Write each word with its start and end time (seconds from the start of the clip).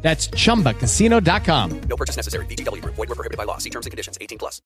That's 0.00 0.30
chumbacasino.com. 0.30 1.80
No 1.88 1.96
purchase 1.96 2.16
necessary. 2.16 2.46
BGW. 2.46 2.82
Void 2.84 2.96
were 2.96 3.14
prohibited 3.14 3.36
by 3.36 3.44
law. 3.44 3.58
See 3.58 3.70
terms 3.70 3.86
and 3.86 3.90
conditions. 3.90 4.16
18 4.20 4.38
plus. 4.38 4.62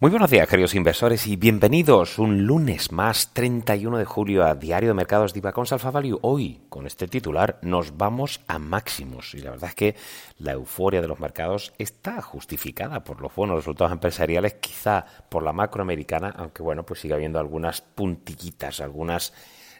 Muy 0.00 0.12
buenos 0.12 0.30
días, 0.30 0.46
queridos 0.46 0.76
inversores, 0.76 1.26
y 1.26 1.34
bienvenidos 1.34 2.20
un 2.20 2.46
lunes 2.46 2.92
más, 2.92 3.34
31 3.34 3.98
de 3.98 4.04
julio, 4.04 4.46
a 4.46 4.54
Diario 4.54 4.90
de 4.90 4.94
Mercados 4.94 5.34
de 5.34 5.42
con 5.42 5.66
Alpha 5.68 5.90
Value. 5.90 6.20
Hoy, 6.22 6.60
con 6.68 6.86
este 6.86 7.08
titular, 7.08 7.58
nos 7.62 7.96
vamos 7.96 8.40
a 8.46 8.60
máximos. 8.60 9.34
Y 9.34 9.38
la 9.38 9.50
verdad 9.50 9.70
es 9.70 9.74
que 9.74 9.96
la 10.38 10.52
euforia 10.52 11.00
de 11.00 11.08
los 11.08 11.18
mercados 11.18 11.72
está 11.78 12.22
justificada 12.22 13.02
por 13.02 13.20
los 13.20 13.34
buenos 13.34 13.56
resultados 13.56 13.92
empresariales, 13.92 14.54
quizá 14.60 15.04
por 15.28 15.42
la 15.42 15.52
macroamericana, 15.52 16.32
aunque 16.36 16.62
bueno, 16.62 16.86
pues 16.86 17.00
sigue 17.00 17.14
habiendo 17.14 17.40
algunas 17.40 17.80
puntillitas, 17.80 18.80
algunas 18.80 19.32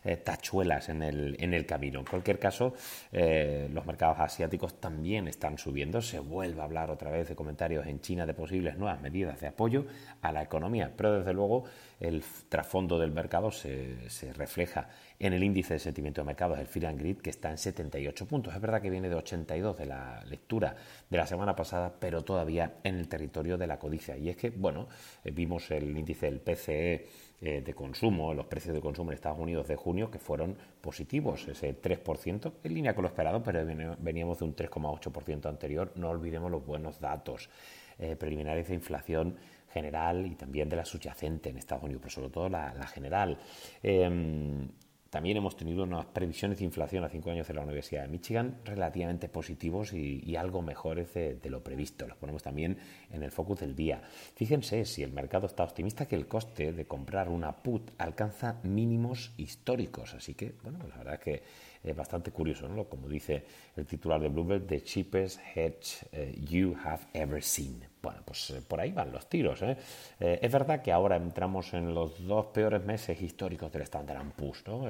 eh, 0.08 0.16
tachuelas 0.16 0.88
en 0.88 1.02
el, 1.02 1.36
en 1.38 1.52
el 1.52 1.66
camino. 1.66 1.98
En 1.98 2.06
cualquier 2.06 2.38
caso, 2.38 2.72
eh, 3.12 3.68
los 3.70 3.84
mercados 3.84 4.18
asiáticos 4.20 4.80
también 4.80 5.28
están 5.28 5.58
subiendo. 5.58 6.00
Se 6.00 6.18
vuelve 6.18 6.62
a 6.62 6.64
hablar 6.64 6.90
otra 6.90 7.10
vez 7.10 7.28
de 7.28 7.36
comentarios 7.36 7.86
en 7.86 8.00
China 8.00 8.24
de 8.24 8.32
posibles 8.32 8.78
nuevas 8.78 9.02
medidas 9.02 9.38
de 9.38 9.48
apoyo 9.48 9.84
a 10.22 10.32
la 10.32 10.42
economía, 10.42 10.90
pero 10.96 11.18
desde 11.18 11.34
luego 11.34 11.64
el 12.00 12.22
trasfondo 12.48 12.98
del 12.98 13.10
mercado 13.10 13.50
se, 13.50 13.98
refleja 14.36 14.88
en 15.18 15.32
el 15.32 15.42
índice 15.42 15.74
de 15.74 15.80
sentimiento 15.80 16.20
de 16.20 16.26
mercados, 16.26 16.58
el 16.58 16.66
Fear 16.66 16.86
and 16.86 16.98
Grid, 17.00 17.18
que 17.18 17.30
está 17.30 17.50
en 17.50 17.58
78 17.58 18.26
puntos. 18.26 18.54
Es 18.54 18.60
verdad 18.60 18.80
que 18.80 18.90
viene 18.90 19.08
de 19.08 19.16
82 19.16 19.76
de 19.76 19.86
la 19.86 20.24
lectura 20.26 20.76
de 21.10 21.16
la 21.16 21.26
semana 21.26 21.56
pasada, 21.56 21.92
pero 21.98 22.22
todavía 22.22 22.74
en 22.84 22.96
el 22.96 23.08
territorio 23.08 23.58
de 23.58 23.66
la 23.66 23.78
codicia. 23.78 24.16
Y 24.16 24.28
es 24.28 24.36
que, 24.36 24.50
bueno, 24.50 24.88
eh, 25.24 25.32
vimos 25.32 25.70
el 25.72 25.96
índice 25.96 26.26
del 26.26 26.40
PCE 26.40 27.08
eh, 27.40 27.62
de 27.62 27.74
consumo, 27.74 28.32
los 28.32 28.46
precios 28.46 28.74
de 28.74 28.80
consumo 28.80 29.10
en 29.10 29.16
Estados 29.16 29.38
Unidos 29.38 29.66
de 29.66 29.76
junio, 29.76 30.10
que 30.10 30.18
fueron 30.18 30.56
positivos, 30.80 31.48
ese 31.48 31.80
3%, 31.80 32.52
en 32.62 32.74
línea 32.74 32.94
con 32.94 33.02
lo 33.02 33.08
esperado, 33.08 33.42
pero 33.42 33.64
veníamos 33.98 34.38
de 34.38 34.44
un 34.44 34.54
3,8% 34.54 35.46
anterior. 35.46 35.92
No 35.96 36.10
olvidemos 36.10 36.50
los 36.50 36.64
buenos 36.64 37.00
datos 37.00 37.50
eh, 37.98 38.14
preliminares 38.14 38.68
de 38.68 38.74
inflación 38.74 39.36
general 39.72 40.26
y 40.26 40.34
también 40.34 40.68
de 40.68 40.76
la 40.76 40.84
subyacente 40.84 41.50
en 41.50 41.58
Estados 41.58 41.84
Unidos, 41.84 42.02
pero 42.02 42.14
sobre 42.14 42.30
todo 42.30 42.48
la, 42.48 42.86
general. 42.86 43.38
Em, 43.82 44.68
también 45.10 45.38
hemos 45.38 45.56
tenido 45.56 45.84
unas 45.84 46.04
previsiones 46.06 46.58
de 46.58 46.64
inflación 46.64 47.02
a 47.02 47.08
cinco 47.08 47.30
años 47.30 47.48
de 47.48 47.54
la 47.54 47.62
Universidad 47.62 48.02
de 48.02 48.08
Michigan 48.08 48.58
relativamente 48.64 49.28
positivos 49.28 49.92
y, 49.92 50.36
algo 50.36 50.62
mejores 50.62 51.14
de, 51.14 51.40
lo 51.44 51.64
previsto. 51.64 52.06
Los 52.06 52.18
ponemos 52.18 52.42
también 52.42 52.78
en 53.10 53.22
el 53.22 53.30
focus 53.30 53.60
del 53.60 53.74
día. 53.74 54.02
Fíjense 54.36 54.84
si 54.84 55.02
el 55.02 55.12
mercado 55.12 55.46
está 55.46 55.64
optimista 55.64 56.06
que 56.06 56.14
el 56.14 56.28
coste 56.28 56.72
de 56.72 56.86
comprar 56.86 57.28
una 57.28 57.56
put 57.56 57.90
alcanza 57.98 58.60
mínimos 58.62 59.32
históricos. 59.36 60.14
Así 60.14 60.34
que, 60.34 60.54
bueno, 60.62 60.78
la 60.86 60.96
verdad 60.98 61.14
es 61.14 61.20
que 61.20 61.42
es 61.82 61.96
bastante 61.96 62.30
curioso, 62.30 62.68
¿no? 62.68 62.84
Como 62.84 63.08
dice 63.08 63.44
el 63.76 63.86
titular 63.86 64.20
de 64.20 64.28
Bloomberg, 64.28 64.66
the 64.66 64.82
cheapest 64.82 65.40
hedge 65.54 66.06
eh, 66.12 66.34
you 66.48 66.76
have 66.84 67.06
ever 67.14 67.42
seen. 67.42 67.84
Bueno, 68.00 68.20
pues 68.24 68.50
eh, 68.50 68.62
por 68.66 68.80
ahí 68.80 68.92
van 68.92 69.12
los 69.12 69.28
tiros. 69.28 69.60
¿eh? 69.62 69.76
¿eh? 70.20 70.38
es 70.40 70.52
verdad 70.52 70.82
que 70.82 70.92
ahora 70.92 71.16
entramos 71.16 71.74
en 71.74 71.94
los 71.94 72.26
dos 72.26 72.46
peores 72.46 72.84
meses 72.84 73.20
históricos 73.20 73.72
del 73.72 73.82
Standard 73.82 74.32
Poor's, 74.32 74.64
¿no? 74.66 74.88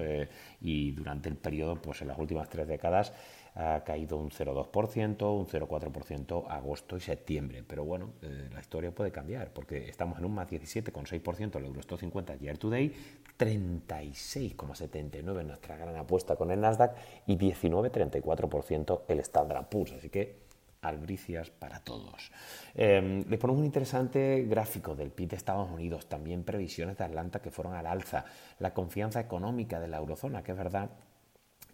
Y 0.61 0.93
durante 0.93 1.29
el 1.29 1.37
periodo, 1.37 1.81
pues 1.81 2.03
en 2.03 2.09
las 2.09 2.19
últimas 2.19 2.49
tres 2.49 2.67
décadas, 2.67 3.13
ha 3.59 3.85
caído 3.85 4.17
un 4.17 4.31
0,2%, 4.31 5.37
un 5.37 5.47
0,4% 5.47 6.47
agosto 6.49 6.97
y 6.97 7.01
septiembre. 7.01 7.63
Pero 7.67 7.85
bueno, 7.85 8.13
eh, 8.23 8.49
la 8.53 8.61
historia 8.61 8.93
puede 8.93 9.11
cambiar 9.11 9.51
porque 9.53 9.89
estamos 9.89 10.17
en 10.19 10.27
un 10.27 10.35
más 10.35 10.49
17,6% 10.49 11.57
el 11.57 11.65
Eurostock 11.65 11.99
50 11.99 12.37
year 12.37 12.57
to 12.57 12.71
day, 12.71 12.95
36,79% 13.37 15.45
nuestra 15.45 15.77
gran 15.77 15.97
apuesta 15.97 16.37
con 16.37 16.53
el 16.53 16.61
Nasdaq 16.61 16.95
y 17.27 17.37
19,34% 17.37 19.03
el 19.09 19.19
Standard 19.21 19.69
Poor's. 19.69 19.93
Así 19.93 20.09
que 20.09 20.48
albricias 20.83 21.51
para 21.51 21.81
todos. 21.81 22.31
Eh, 22.75 23.25
les 23.29 23.39
ponemos 23.39 23.61
un 23.61 23.67
interesante 23.67 24.45
gráfico 24.49 24.95
del 24.95 25.11
PIB 25.11 25.31
de 25.31 25.37
Estados 25.37 25.71
Unidos, 25.71 26.09
también 26.09 26.45
previsiones 26.45 26.97
de 26.99 27.05
Atlanta 27.05 27.41
que 27.41 27.51
fueron 27.51 27.75
al 27.75 27.87
alza, 27.87 28.25
la 28.59 28.75
confianza 28.75 29.21
económica 29.21 29.81
de 29.81 29.89
la 29.89 29.99
eurozona, 29.99 30.43
que 30.43 30.53
es 30.53 30.59
verdad 30.59 30.91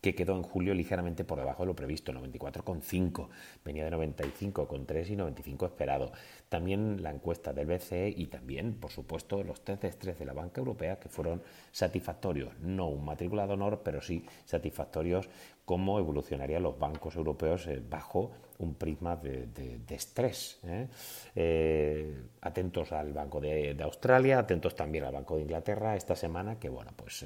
que 0.05 0.15
quedó 0.15 0.37
en 0.37 0.43
julio 0.43 0.75
ligeramente 0.75 1.25
por 1.25 1.39
debajo 1.39 1.63
de 1.63 1.69
lo 1.69 1.75
previsto, 1.75 2.13
94,5, 2.13 3.29
venía 3.65 3.87
de 3.87 3.91
95,3 3.91 5.09
y 5.09 5.17
95 5.17 5.65
esperado. 5.65 6.13
También 6.51 7.03
la 7.03 7.11
encuesta 7.11 7.55
del 7.55 7.65
BCE 7.65 8.13
y 8.15 8.27
también, 8.27 8.75
por 8.75 8.91
supuesto, 8.91 9.43
los 9.43 9.65
test 9.65 9.81
de 9.81 9.89
estrés 9.89 10.19
de 10.19 10.27
la 10.27 10.35
banca 10.35 10.61
europea 10.61 11.01
que 11.01 11.09
fueron 11.09 11.43
satisfactorios, 11.73 12.53
no 12.61 12.89
un 12.89 13.03
matrícula 13.03 13.47
de 13.47 13.55
honor, 13.55 13.81
pero 13.83 14.03
sí 14.03 14.27
satisfactorios 14.45 15.31
cómo 15.65 15.99
evolucionarían 15.99 16.65
los 16.65 16.79
bancos 16.79 17.17
europeos 17.17 17.67
eh, 17.67 17.83
bajo 17.89 18.31
un 18.59 18.75
prisma 18.75 19.17
de, 19.17 19.81
estrés. 19.91 20.59
¿eh? 20.65 20.89
Eh, 21.35 22.23
atentos 22.41 22.93
al 22.93 23.13
Banco 23.13 23.41
de, 23.41 23.77
Australia, 23.83 24.39
atentos 24.39 24.75
también 24.75 25.05
al 25.05 25.13
Banco 25.13 25.37
de 25.37 25.43
Inglaterra 25.43 25.97
esta 25.97 26.15
semana, 26.15 26.59
que 26.59 26.69
bueno, 26.69 26.93
pues 26.97 27.25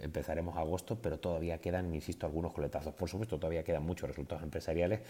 empezaremos 0.00 0.56
agosto, 0.56 0.98
pero 1.00 1.18
todavía 1.18 1.58
quedan, 1.58 1.94
insisto, 1.94 2.26
algunos 2.26 2.52
coletazos. 2.52 2.94
Por 2.94 3.08
supuesto, 3.08 3.38
todavía 3.38 3.62
quedan 3.62 3.84
muchos 3.84 4.08
resultados 4.08 4.42
empresariales 4.42 5.00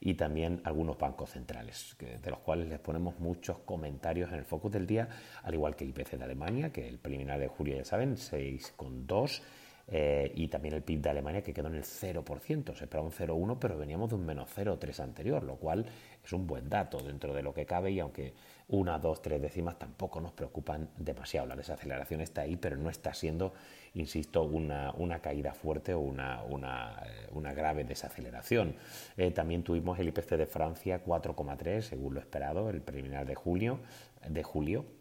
y 0.00 0.14
también 0.14 0.60
algunos 0.64 0.98
bancos 0.98 1.30
centrales, 1.30 1.96
de 1.98 2.30
los 2.30 2.40
cuales 2.40 2.68
les 2.68 2.78
ponemos 2.78 3.18
muchos 3.18 3.58
comentarios 3.58 4.30
en 4.32 4.38
el 4.38 4.44
focus 4.44 4.72
del 4.72 4.86
día, 4.86 5.08
al 5.42 5.54
igual 5.54 5.76
que 5.76 5.84
el 5.84 5.90
IPC 5.90 6.18
de 6.18 6.24
Alemania, 6.24 6.70
que 6.70 6.88
el 6.88 6.98
preliminar 6.98 7.38
de 7.38 7.48
julio 7.48 7.76
ya 7.76 7.84
saben, 7.84 8.16
6,2 8.16 9.42
eh, 9.90 10.30
y 10.34 10.48
también 10.48 10.74
el 10.74 10.82
PIB 10.82 11.00
de 11.00 11.10
Alemania 11.10 11.42
que 11.42 11.54
quedó 11.54 11.68
en 11.68 11.76
el 11.76 11.84
0%, 11.84 12.74
se 12.74 12.84
esperaba 12.84 13.06
un 13.06 13.12
0,1 13.12 13.58
pero 13.58 13.78
veníamos 13.78 14.10
de 14.10 14.16
un 14.16 14.26
menos 14.26 14.50
0,3 14.54 15.00
anterior, 15.00 15.42
lo 15.42 15.56
cual 15.56 15.86
es 16.22 16.32
un 16.32 16.46
buen 16.46 16.68
dato 16.68 16.98
dentro 16.98 17.32
de 17.32 17.42
lo 17.42 17.54
que 17.54 17.64
cabe 17.64 17.90
y 17.92 18.00
aunque 18.00 18.34
una, 18.68 18.98
dos, 18.98 19.22
tres 19.22 19.40
décimas 19.40 19.78
tampoco 19.78 20.20
nos 20.20 20.32
preocupan 20.32 20.90
demasiado. 20.98 21.46
La 21.46 21.56
desaceleración 21.56 22.20
está 22.20 22.42
ahí, 22.42 22.56
pero 22.56 22.76
no 22.76 22.90
está 22.90 23.14
siendo, 23.14 23.54
insisto, 23.94 24.42
una, 24.42 25.20
caída 25.22 25.54
fuerte 25.54 25.94
o 25.94 26.00
una, 26.00 26.42
una, 26.44 27.02
eh, 27.06 27.54
grave 27.54 27.84
desaceleración. 27.84 28.76
Eh, 29.16 29.30
también 29.30 29.62
tuvimos 29.62 29.98
el 29.98 30.08
IPC 30.08 30.36
de 30.36 30.46
Francia 30.46 31.02
4,3 31.02 31.80
según 31.80 32.12
lo 32.12 32.20
esperado, 32.20 32.68
el 32.68 32.82
preliminar 32.82 33.24
de 33.24 33.34
julio, 33.34 33.80
de 34.28 34.42
julio 34.42 34.97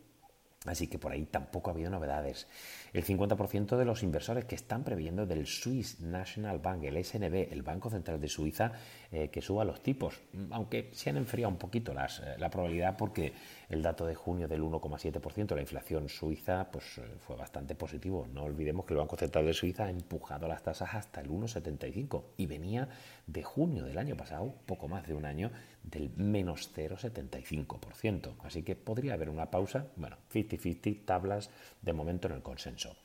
Así 0.65 0.87
que 0.87 0.99
por 0.99 1.11
ahí 1.11 1.25
tampoco 1.25 1.69
ha 1.69 1.73
habido 1.73 1.89
novedades. 1.89 2.47
El 2.91 3.05
50% 3.05 3.77
de 3.77 3.85
los 3.85 4.03
inversores 4.03 4.45
que 4.45 4.55
están 4.55 4.83
previendo 4.83 5.25
del 5.25 5.45
Swiss 5.45 5.99
National 5.99 6.59
Bank, 6.59 6.83
el 6.83 7.03
SNB, 7.03 7.51
el 7.51 7.61
Banco 7.61 7.89
Central 7.89 8.19
de 8.19 8.27
Suiza, 8.27 8.71
eh, 9.11 9.29
que 9.29 9.41
suba 9.41 9.63
los 9.63 9.81
tipos, 9.81 10.19
aunque 10.51 10.89
se 10.93 11.09
han 11.09 11.17
enfriado 11.17 11.51
un 11.51 11.59
poquito 11.59 11.93
las, 11.93 12.19
eh, 12.19 12.35
la 12.37 12.49
probabilidad 12.49 12.97
porque 12.97 13.33
el 13.69 13.81
dato 13.81 14.05
de 14.05 14.15
junio 14.15 14.47
del 14.47 14.61
1,7%, 14.61 15.53
la 15.53 15.61
inflación 15.61 16.07
suiza, 16.07 16.69
pues 16.71 16.99
eh, 16.99 17.01
fue 17.19 17.35
bastante 17.35 17.75
positivo. 17.75 18.27
No 18.33 18.43
olvidemos 18.43 18.85
que 18.85 18.93
el 18.93 18.99
Banco 18.99 19.17
Central 19.17 19.45
de 19.45 19.53
Suiza 19.53 19.85
ha 19.85 19.89
empujado 19.89 20.47
las 20.47 20.63
tasas 20.63 20.93
hasta 20.93 21.19
el 21.19 21.29
1,75 21.29 22.23
y 22.37 22.45
venía 22.45 22.87
de 23.25 23.43
junio 23.43 23.83
del 23.83 23.97
año 23.97 24.15
pasado, 24.15 24.53
poco 24.65 24.87
más 24.87 25.05
de 25.05 25.13
un 25.13 25.25
año, 25.25 25.51
del 25.83 26.09
menos 26.15 26.71
0,75%. 26.75 28.35
Así 28.43 28.63
que 28.63 28.75
podría 28.75 29.15
haber 29.15 29.29
una 29.29 29.51
pausa, 29.51 29.87
bueno, 29.97 30.17
50-50 30.33 31.05
tablas 31.05 31.49
de 31.81 31.93
momento 31.93 32.27
en 32.27 32.35
el 32.35 32.41
consenso. 32.41 32.95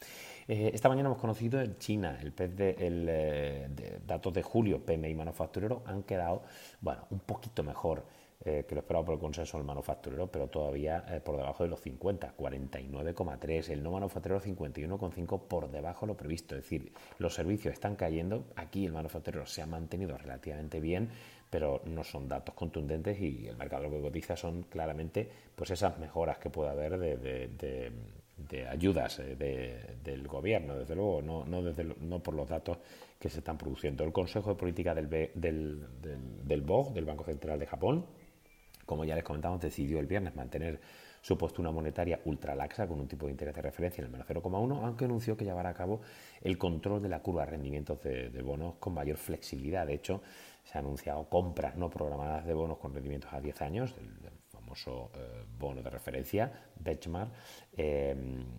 Eh, 0.46 0.70
esta 0.74 0.88
mañana 0.88 1.08
hemos 1.08 1.20
conocido 1.20 1.60
en 1.60 1.78
China 1.78 2.18
el, 2.20 2.32
PES 2.32 2.56
de, 2.56 2.70
el 2.78 3.06
eh, 3.08 4.00
datos 4.06 4.32
de 4.32 4.42
julio, 4.42 4.84
PMI 4.84 5.14
manufacturero, 5.14 5.82
han 5.86 6.02
quedado 6.02 6.42
bueno, 6.80 7.06
un 7.10 7.20
poquito 7.20 7.62
mejor 7.62 8.04
eh, 8.44 8.64
que 8.66 8.74
lo 8.74 8.80
esperado 8.80 9.04
por 9.04 9.14
el 9.14 9.20
consenso 9.20 9.56
del 9.56 9.66
manufacturero, 9.66 10.26
pero 10.26 10.48
todavía 10.48 11.04
por 11.24 11.36
debajo 11.36 11.64
de 11.64 11.70
los 11.70 11.80
50, 11.80 12.34
49,3, 12.36 13.70
el 13.70 13.82
no 13.82 13.92
manufacturero 13.92 14.40
51,5 14.40 15.40
por 15.48 15.70
debajo 15.70 16.06
de 16.06 16.12
lo 16.12 16.16
previsto, 16.16 16.56
es 16.56 16.62
decir, 16.62 16.92
los 17.18 17.34
servicios 17.34 17.74
están 17.74 17.96
cayendo, 17.96 18.44
aquí 18.56 18.84
el 18.86 18.92
manufacturero 18.92 19.46
se 19.46 19.62
ha 19.62 19.66
mantenido 19.66 20.16
relativamente 20.18 20.80
bien, 20.80 21.10
pero 21.52 21.82
no 21.84 22.02
son 22.02 22.28
datos 22.28 22.54
contundentes 22.54 23.20
y 23.20 23.46
el 23.46 23.58
mercado 23.58 23.82
lo 23.82 23.90
que 23.90 24.00
cotiza 24.00 24.34
son 24.34 24.62
claramente 24.62 25.28
pues 25.54 25.70
esas 25.70 25.98
mejoras 25.98 26.38
que 26.38 26.48
puede 26.48 26.70
haber 26.70 26.98
de, 26.98 27.92
ayudas 28.70 29.18
eh, 29.18 29.96
del 30.02 30.26
gobierno, 30.26 30.78
desde 30.78 30.94
luego, 30.94 31.20
no, 31.20 31.44
no, 31.44 31.62
desde, 31.62 31.84
no 32.00 32.22
por 32.22 32.32
los 32.32 32.48
datos 32.48 32.78
que 33.18 33.28
se 33.28 33.40
están 33.40 33.58
produciendo. 33.58 34.02
El 34.02 34.12
Consejo 34.12 34.48
de 34.48 34.56
Política 34.56 34.94
del, 34.94 35.10
del, 35.10 35.86
del, 36.42 36.62
BOG, 36.62 36.94
del 36.94 37.04
Banco 37.04 37.24
Central 37.24 37.58
de 37.58 37.66
Japón, 37.66 38.06
como 38.86 39.04
ya 39.04 39.14
les 39.14 39.24
comentamos, 39.24 39.60
decidió 39.60 40.00
el 40.00 40.06
viernes 40.06 40.34
mantener 40.34 40.80
su 41.22 41.38
postura 41.38 41.70
monetaria 41.70 42.20
ultralaxa 42.24 42.86
con 42.88 43.00
un 43.00 43.06
tipo 43.06 43.26
de 43.26 43.32
interés 43.32 43.54
de 43.54 43.62
referencia 43.62 44.02
en 44.02 44.06
el 44.06 44.12
menos 44.12 44.26
0,1, 44.26 44.84
aunque 44.84 45.04
anunció 45.04 45.36
que 45.36 45.44
llevará 45.44 45.70
a 45.70 45.74
cabo 45.74 46.00
el 46.42 46.58
control 46.58 47.00
de 47.00 47.08
la 47.08 47.20
curva 47.20 47.44
de 47.44 47.52
rendimientos 47.52 48.02
de, 48.02 48.42
bonos 48.42 48.74
con 48.80 48.92
mayor 48.92 49.16
flexibilidad. 49.16 49.86
De 49.86 49.94
hecho, 49.94 50.20
se 50.64 50.78
han 50.78 50.84
anunciado 50.84 51.28
compras 51.28 51.76
no 51.76 51.88
programadas 51.90 52.44
de 52.44 52.54
bonos 52.54 52.78
con 52.78 52.92
rendimientos 52.92 53.32
a 53.32 53.40
10 53.40 53.62
años, 53.62 53.94
eh, 55.14 55.44
bono 55.58 55.82
de 55.82 55.90
referencia, 55.90 56.50
benchmark, 56.78 57.30
eh, 57.76 58.14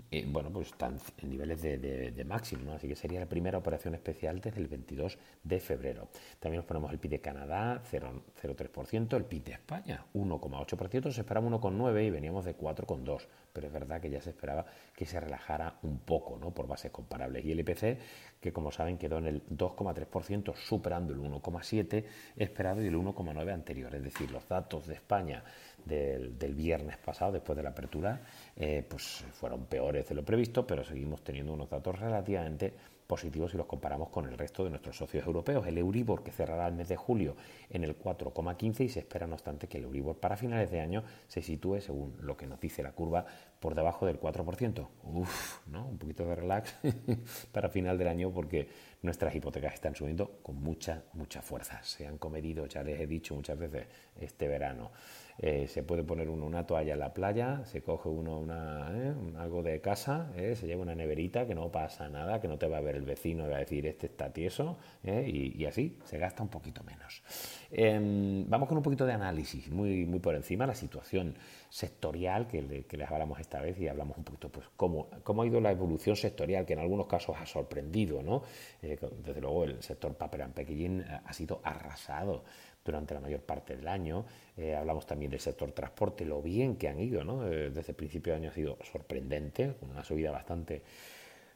eh, 0.10 0.26
bueno, 0.28 0.52
pues 0.52 0.68
están 0.68 0.98
en 1.18 1.30
niveles 1.30 1.62
de, 1.62 1.78
de, 1.78 2.26
máximo, 2.26 2.74
así 2.74 2.88
que 2.88 2.96
sería 2.96 3.20
la 3.20 3.28
primera 3.28 3.58
operación 3.58 3.94
especial 3.94 4.40
desde 4.40 4.60
el 4.60 4.68
22 4.68 5.18
de 5.44 5.60
febrero. 5.60 6.08
También 6.40 6.60
nos 6.60 6.66
ponemos 6.66 6.92
el 6.92 7.00
PIB 7.00 7.12
de 7.12 7.22
Canadá, 7.22 7.82
0,03%, 7.92 9.16
el 9.16 9.26
PIB 9.26 9.44
de 9.44 9.52
España, 9.54 10.06
1,8%, 10.14 11.12
se 11.12 11.22
esperaba 11.22 11.48
1,9% 11.48 12.06
y 12.06 12.10
veníamos 12.10 12.46
de 12.46 12.58
4,2%, 12.58 13.28
pero 13.52 13.68
es 13.68 13.74
verdad 13.74 14.02
que 14.02 14.10
ya 14.10 14.20
se 14.20 14.32
esperaba 14.32 14.66
que 14.96 15.06
se 15.06 15.20
relajara 15.20 15.78
un 15.84 16.00
poco, 16.00 16.38
¿no? 16.38 16.52
por 16.52 16.68
bases 16.68 16.92
comparables. 16.92 17.46
Y 17.46 17.52
el 17.52 17.60
IPC, 17.60 18.00
que 18.40 18.52
como 18.52 18.72
saben 18.72 18.98
quedó 18.98 19.20
en 19.20 19.28
el 19.28 19.46
2,3%, 19.48 20.56
superando 20.56 21.14
el 21.14 21.20
1,7% 21.20 22.06
esperado 22.36 22.82
y 22.82 22.88
el 22.88 22.96
1,9% 22.96 23.54
anterior, 23.54 23.94
es 23.94 24.04
decir, 24.04 24.32
los 24.32 24.48
datos 24.48 24.88
de 24.88 24.96
España 24.96 25.44
del, 25.86 26.54
viernes 26.54 26.98
pasado, 26.98 27.32
después 27.32 27.56
de 27.56 27.64
la 27.64 27.70
apertura, 27.70 28.22
eh, 28.56 28.86
pues 28.88 29.26
fueron 29.34 29.66
peores 29.66 30.08
de 30.08 30.16
lo 30.16 30.24
previsto, 30.24 30.66
pero 30.66 30.84
seguimos 30.84 31.24
teniendo 31.24 31.54
unos 31.54 31.70
datos 31.70 32.00
relativamente 32.00 32.74
positivos 33.08 33.52
si 33.52 33.58
los 33.58 33.68
comparamos 33.68 34.10
con 34.10 34.26
el 34.26 34.38
resto 34.38 34.64
de 34.64 34.70
nuestros 34.70 34.98
socios 34.98 35.26
europeos. 35.26 35.68
El 35.68 35.78
Euribor, 35.78 36.24
que 36.24 36.32
cerrará 36.32 36.68
el 36.68 36.74
mes 36.74 36.90
de 36.90 36.96
julio 36.96 37.36
en 37.70 37.84
el 37.84 37.98
4,15 37.98 38.86
y 38.86 38.90
se 38.90 39.00
espera, 39.00 39.28
no 39.28 39.36
obstante, 39.36 39.68
que 39.68 39.78
el 39.78 39.84
Euribor 39.84 40.18
para 40.18 40.38
finales 40.38 40.72
de 40.72 40.80
año 40.80 41.04
se 41.28 41.42
sitúe, 41.42 41.82
según 41.82 42.16
lo 42.22 42.38
que 42.38 42.48
nos 42.48 42.60
dice 42.60 42.82
la 42.82 42.94
curva, 42.94 43.26
por 43.64 43.76
debajo 43.76 44.06
del 44.06 44.20
4%. 44.20 44.88
Uf, 45.04 45.66
¿no? 45.68 45.88
Un 45.88 45.98
poquito 45.98 46.26
de 46.26 46.36
relax 46.36 46.76
para 47.54 47.70
final 47.70 47.98
del 47.98 48.10
año 48.10 48.30
porque 48.30 48.68
nuestras 49.04 49.34
hipotecas 49.34 49.76
están 49.76 49.96
subiendo 49.96 50.40
con 50.44 50.58
mucha, 50.58 51.04
mucha 51.14 51.42
fuerza. 51.42 51.82
Se 51.82 52.06
han 52.06 52.18
comedido, 52.18 52.66
ya 52.66 52.84
les 52.84 53.00
he 53.00 53.08
dicho 53.08 53.34
muchas 53.36 53.58
veces, 53.58 53.88
este 54.20 54.50
verano. 54.50 54.92
Eh, 55.40 55.68
se 55.68 55.82
puede 55.82 56.04
poner 56.04 56.30
uno 56.30 56.46
una 56.46 56.66
toalla 56.66 56.94
en 56.94 57.00
la 57.00 57.14
playa, 57.14 57.66
se 57.66 57.82
coge 57.82 58.08
uno 58.08 58.38
una, 58.40 58.88
eh, 58.92 59.14
algo 59.38 59.64
de 59.64 59.82
casa, 59.82 60.32
eh, 60.36 60.56
se 60.56 60.68
lleva 60.68 60.84
una 60.84 60.94
neverita, 60.94 61.48
que 61.48 61.56
no 61.56 61.72
pasa 61.72 62.08
nada, 62.08 62.40
que 62.40 62.48
no 62.48 62.58
te 62.58 62.68
va 62.68 62.78
a 62.78 62.82
ver 62.82 62.96
el 62.96 63.04
vecino 63.04 63.46
y 63.48 63.50
va 63.50 63.56
a 63.56 63.60
decir 63.60 63.88
este 63.88 64.08
está 64.08 64.32
tieso, 64.32 64.78
y, 65.04 65.66
así 65.66 65.98
se 66.06 66.20
gasta 66.20 66.44
un 66.44 66.50
poquito 66.50 66.84
menos. 66.84 67.24
Em, 67.72 68.48
vamos 68.48 68.68
con 68.68 68.78
un 68.78 68.84
poquito 68.84 69.06
de 69.06 69.14
análisis, 69.14 69.72
muy, 69.72 70.06
muy 70.06 70.20
por 70.20 70.36
encima, 70.36 70.68
la 70.68 70.76
situación 70.76 71.36
sectorial 71.70 72.48
que, 72.48 72.86
que, 72.86 72.98
les 72.98 73.10
hablamos 73.10 73.40
esta 73.40 73.53
vez 73.62 73.80
y 73.80 73.88
hablamos 73.88 74.18
un 74.18 74.24
poquito 74.24 74.50
pues 74.50 74.68
cómo, 74.76 75.10
cómo 75.24 75.42
ha 75.42 75.48
ido 75.48 75.60
la 75.62 75.72
evolución 75.72 76.16
sectorial, 76.16 76.66
que 76.66 76.74
en 76.74 76.80
algunos 76.80 77.08
casos 77.08 77.36
ha 77.40 77.46
sorprendido, 77.46 78.22
¿no? 78.22 78.44
desde 78.82 79.42
luego 79.42 79.64
el 79.64 79.82
sector 79.82 80.16
paper 80.16 80.42
and 80.44 80.54
packaging 80.54 81.02
ha 81.02 81.34
sido 81.34 81.62
arrasado 81.64 82.44
durante 82.84 83.14
la 83.14 83.20
mayor 83.20 83.42
parte 83.42 83.76
del 83.76 83.88
año. 83.88 84.26
Eh, 84.58 84.76
hablamos 84.76 85.06
también 85.06 85.32
del 85.32 85.40
sector 85.40 85.72
transporte, 85.72 86.26
lo 86.26 86.42
bien 86.42 86.76
que 86.76 86.88
han 86.88 87.00
ido, 87.00 87.24
¿no? 87.24 87.48
Eh, 87.48 87.70
desde 87.70 87.92
el 87.92 87.96
principio 87.96 88.34
de 88.34 88.40
año 88.40 88.50
ha 88.50 88.54
sido 88.54 88.78
sorprendente, 88.84 89.76
con 89.80 89.92
una 89.92 90.04
subida 90.04 90.32
bastante, 90.32 90.84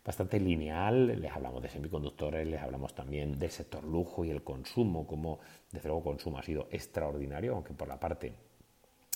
bastante 0.05 0.39
lineal. 0.39 1.19
Les 1.21 1.31
hablamos 1.31 1.61
de 1.61 1.69
semiconductores, 1.69 2.47
les 2.47 2.61
hablamos 2.61 2.93
también 2.95 3.37
del 3.37 3.51
sector 3.51 3.83
lujo 3.83 4.23
y 4.25 4.31
el 4.31 4.43
consumo, 4.43 5.05
como 5.05 5.39
desde 5.71 5.89
luego 5.89 6.03
consumo 6.03 6.37
ha 6.37 6.43
sido 6.43 6.67
extraordinario, 6.71 7.53
aunque 7.55 7.73
por 7.73 7.87
la 7.87 7.99
parte 7.99 8.33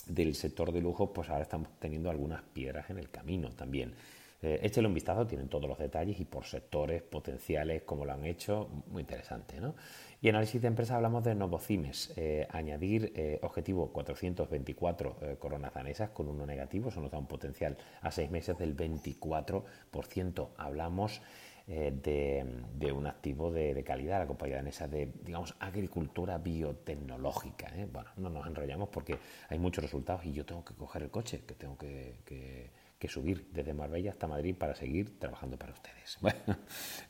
del 0.06 0.34
sector 0.34 0.72
de 0.72 0.80
lujo, 0.80 1.12
pues 1.12 1.28
ahora 1.28 1.42
estamos 1.42 1.68
teniendo 1.78 2.10
algunas 2.10 2.42
piedras 2.42 2.90
en 2.90 2.98
el 2.98 3.10
camino 3.10 3.50
también. 3.50 3.94
Eh, 4.42 4.58
échale 4.62 4.88
un 4.88 4.94
vistazo, 4.94 5.26
tienen 5.26 5.48
todos 5.48 5.68
los 5.68 5.78
detalles 5.78 6.18
y 6.18 6.24
por 6.24 6.44
sectores 6.44 7.02
potenciales, 7.02 7.82
como 7.82 8.04
lo 8.04 8.12
han 8.12 8.24
hecho, 8.24 8.68
muy 8.88 9.02
interesante. 9.02 9.60
¿no? 9.60 9.74
Y 10.22 10.28
análisis 10.28 10.62
de 10.62 10.68
empresa 10.68 10.94
hablamos 10.94 11.24
de 11.24 11.34
Novocimes, 11.34 12.12
eh, 12.14 12.46
añadir 12.50 13.12
eh, 13.16 13.40
objetivo 13.42 13.92
424 13.92 15.16
eh, 15.20 15.36
coronas 15.36 15.74
danesas 15.74 16.10
con 16.10 16.28
uno 16.28 16.46
negativo, 16.46 16.90
eso 16.90 17.00
nos 17.00 17.10
da 17.10 17.18
un 17.18 17.26
potencial 17.26 17.76
a 18.00 18.12
seis 18.12 18.30
meses 18.30 18.56
del 18.56 18.76
24%. 18.76 20.48
Hablamos 20.56 21.20
de, 21.66 22.44
de, 22.74 22.92
un 22.92 23.06
activo 23.06 23.50
de, 23.50 23.82
calidad, 23.84 24.18
la 24.20 24.26
compañía 24.26 24.56
danesa 24.56 24.88
de, 24.88 25.12
digamos, 25.22 25.54
agricultura 25.60 26.38
biotecnológica. 26.38 27.72
Bueno, 27.92 28.10
no 28.16 28.30
nos 28.30 28.46
enrollamos 28.46 28.88
porque 28.88 29.16
hay 29.48 29.58
muchos 29.58 29.84
resultados 29.84 30.24
y 30.26 30.32
yo 30.32 30.44
tengo 30.44 30.64
que 30.64 30.74
coger 30.74 31.02
el 31.02 31.10
coche, 31.10 31.42
que 31.46 31.54
tengo 31.54 31.78
que, 31.78 32.16
que 33.02 33.08
subir 33.08 33.48
desde 33.50 33.74
Marbella 33.74 34.12
hasta 34.12 34.28
Madrid 34.28 34.54
para 34.56 34.76
seguir 34.76 35.18
trabajando 35.18 35.58
para 35.58 35.72
ustedes. 35.72 36.18
Bueno, 36.22 36.38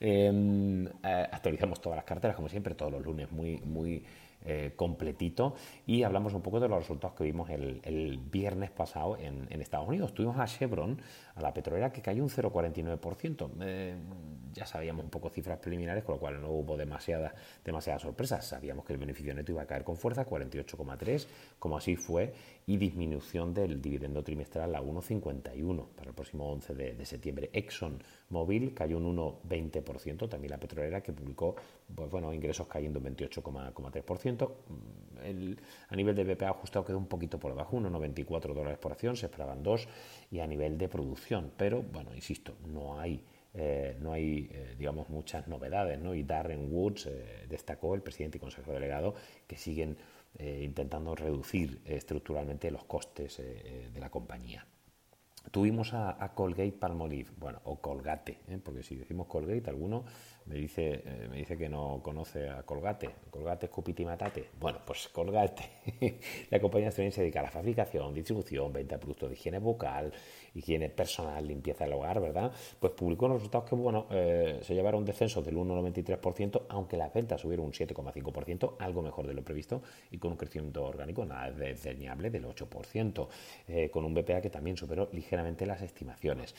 eh, 0.01 1.29
actualizamos 1.31 1.83
todas 1.83 1.97
las 1.97 2.07
carteras, 2.07 2.35
como 2.35 2.49
siempre, 2.49 2.75
todos 2.75 2.93
los 2.93 3.03
lunes 3.03 3.31
muy, 3.31 3.59
muy 3.59 4.03
eh, 4.45 4.73
completito 4.75 5.55
y 5.87 6.03
hablamos 6.03 6.33
un 6.33 6.41
poco 6.41 6.61
de 6.61 6.69
los 6.69 6.79
resultados 6.79 7.15
que 7.15 7.25
vimos 7.25 7.51
el, 7.51 7.83
el 7.85 8.19
viernes 8.19 8.71
pasado 8.71 9.19
en, 9.19 9.47
en, 9.51 9.61
Estados 9.61 9.87
Unidos. 9.87 10.15
Tuvimos 10.15 10.39
a 10.39 10.47
Chevron, 10.47 10.99
a 11.35 11.43
la 11.43 11.53
petrolera, 11.53 11.93
que 11.93 12.03
cayó 12.03 12.23
un 12.23 12.31
0,49%. 12.31 13.51
Eh, 13.61 13.95
ya 14.53 14.67
sabíamos 14.67 15.05
un 15.05 15.11
poco 15.11 15.31
cifras 15.31 15.59
preliminares, 15.59 16.05
con 16.05 16.17
lo 16.17 16.21
cual 16.21 16.41
no 16.41 16.51
hubo 16.51 16.77
demasiadas 16.77 17.33
demasiada 17.65 17.99
sorpresas. 17.99 18.47
Sabíamos 18.47 18.85
que 18.85 18.93
el 18.93 18.99
beneficio 18.99 19.35
neto 19.35 19.53
iba 19.53 19.63
a 19.63 19.67
caer 19.67 19.85
con 19.85 19.97
fuerza, 19.97 20.27
48,3, 20.27 21.27
como 21.59 21.77
así 21.77 21.97
fue, 21.97 22.35
y 22.67 22.77
disminución 22.77 23.55
del 23.55 23.81
dividendo 23.81 24.23
trimestral 24.23 24.75
a 24.75 24.83
1,51 24.83 25.87
para 25.97 26.11
el 26.11 26.15
próximo 26.15 26.51
11 26.53 26.75
de, 26.75 26.95
de 26.95 27.07
septiembre. 27.07 27.51
Exxon 27.53 28.03
Mobil 28.31 28.75
cayó 28.75 28.99
un 28.99 29.17
1,20%, 29.17 30.29
también 30.29 30.51
la 30.51 30.59
petrolera 30.59 31.03
que 31.03 31.13
publicó 31.13 31.57
pues 31.95 32.11
bueno, 32.11 32.33
ingresos 32.33 32.67
cayendo 32.67 32.99
un 32.99 33.07
28,3%. 33.07 34.51
El, 35.25 35.59
a 35.89 35.97
nivel 35.97 36.17
de 36.17 36.25
BPA 36.25 36.51
ajustado 36.51 36.85
quedó 36.85 36.99
un 36.99 37.07
poquito 37.07 37.39
por 37.39 37.53
debajo, 37.53 37.77
1,94 37.77 38.55
dólares 38.55 38.79
por 38.79 38.93
acción, 38.93 39.17
se 39.17 39.27
esperaban 39.27 39.63
dos, 39.63 39.87
y 40.31 40.41
a 40.41 40.47
nivel 40.47 40.79
de 40.79 40.89
producción, 40.89 41.22
pero 41.57 41.83
bueno, 41.83 42.15
insisto, 42.15 42.57
no 42.67 42.99
hay 43.01 43.25
eh, 43.55 43.99
no 44.01 44.13
hay, 44.13 44.49
eh, 44.51 44.75
digamos, 44.79 45.11
muchas 45.11 45.47
novedades, 45.47 45.99
¿no? 46.01 46.15
Y 46.15 46.23
Darren 46.23 46.73
Woods 46.73 47.07
eh, 47.07 47.47
destacó, 47.49 47.95
el 47.95 48.03
presidente 48.03 48.39
y 48.39 48.41
consejero 48.41 48.73
delegado, 48.73 49.15
que 49.47 49.57
siguen 49.57 49.97
intentando 50.39 51.15
reducir 51.15 51.83
estructuralmente 51.85 52.71
los 52.71 52.85
costes 52.85 53.37
de 53.37 54.01
la 54.01 54.09
compañía. 54.09 54.67
Tuvimos 55.51 55.93
a, 55.93 56.33
Colgate 56.35 56.73
Palmolive, 56.73 57.31
bueno, 57.37 57.61
o 57.65 57.83
Colgate, 57.83 58.39
porque 58.65 58.83
si 58.83 58.97
decimos 58.97 59.27
Colgate, 59.27 59.69
alguno 59.69 60.07
me 60.47 60.57
dice, 60.57 61.03
eh, 61.05 61.29
me 61.31 61.39
dice 61.39 61.57
que 61.57 61.69
no 61.69 62.01
conoce 62.03 62.49
a 62.49 62.63
Colgate. 62.63 63.09
Colgate 63.31 63.69
Cupiti 63.69 64.05
Matate. 64.05 64.51
Bueno, 64.59 64.81
pues 64.85 65.09
Colgate, 65.09 65.63
la 66.51 66.61
compañía 66.61 66.89
estadounidense 66.89 67.17
se 67.17 67.21
dedica 67.23 67.41
a 67.41 67.45
la 67.45 67.51
fabricación, 67.51 68.13
distribución, 68.15 68.73
venta 68.73 68.97
de 68.97 69.01
productos 69.01 69.31
de 69.31 69.37
higiene 69.37 69.59
bucal, 69.59 70.13
higiene 70.55 70.89
personal, 70.91 71.47
limpieza 71.47 71.85
del 71.85 71.95
hogar, 71.95 72.21
¿verdad? 72.21 72.53
Pues 72.79 72.93
publicó 72.93 73.27
unos 73.27 73.39
resultados 73.39 73.69
que, 73.69 73.75
bueno, 73.75 74.07
eh, 74.11 74.61
se 74.63 74.75
llevaron 74.75 75.01
un 75.01 75.07
descenso 75.07 75.43
del 75.43 75.57
1,93%, 75.57 76.63
aunque 76.69 76.97
las 76.97 77.13
ventas 77.13 77.41
subieron 77.41 77.67
un 77.67 77.73
7,5%, 77.73 78.77
algo 78.79 79.03
mejor 79.03 79.27
de 79.27 79.35
lo 79.35 79.43
previsto, 79.43 79.83
y 80.11 80.19
con 80.19 80.33
un 80.33 80.37
crecimiento 80.37 80.85
orgánico 80.85 81.25
nada 81.25 81.51
desdeñable 81.51 82.31
del 82.31 82.45
8%, 82.45 83.29
eh, 83.69 83.91
con 83.91 84.05
un 84.05 84.15
BPA 84.15 84.41
que 84.41 84.51
también 84.51 84.77
superó 84.77 85.09
ligeramente 85.13 85.67
las 85.67 85.83
estimaciones. 85.83 86.55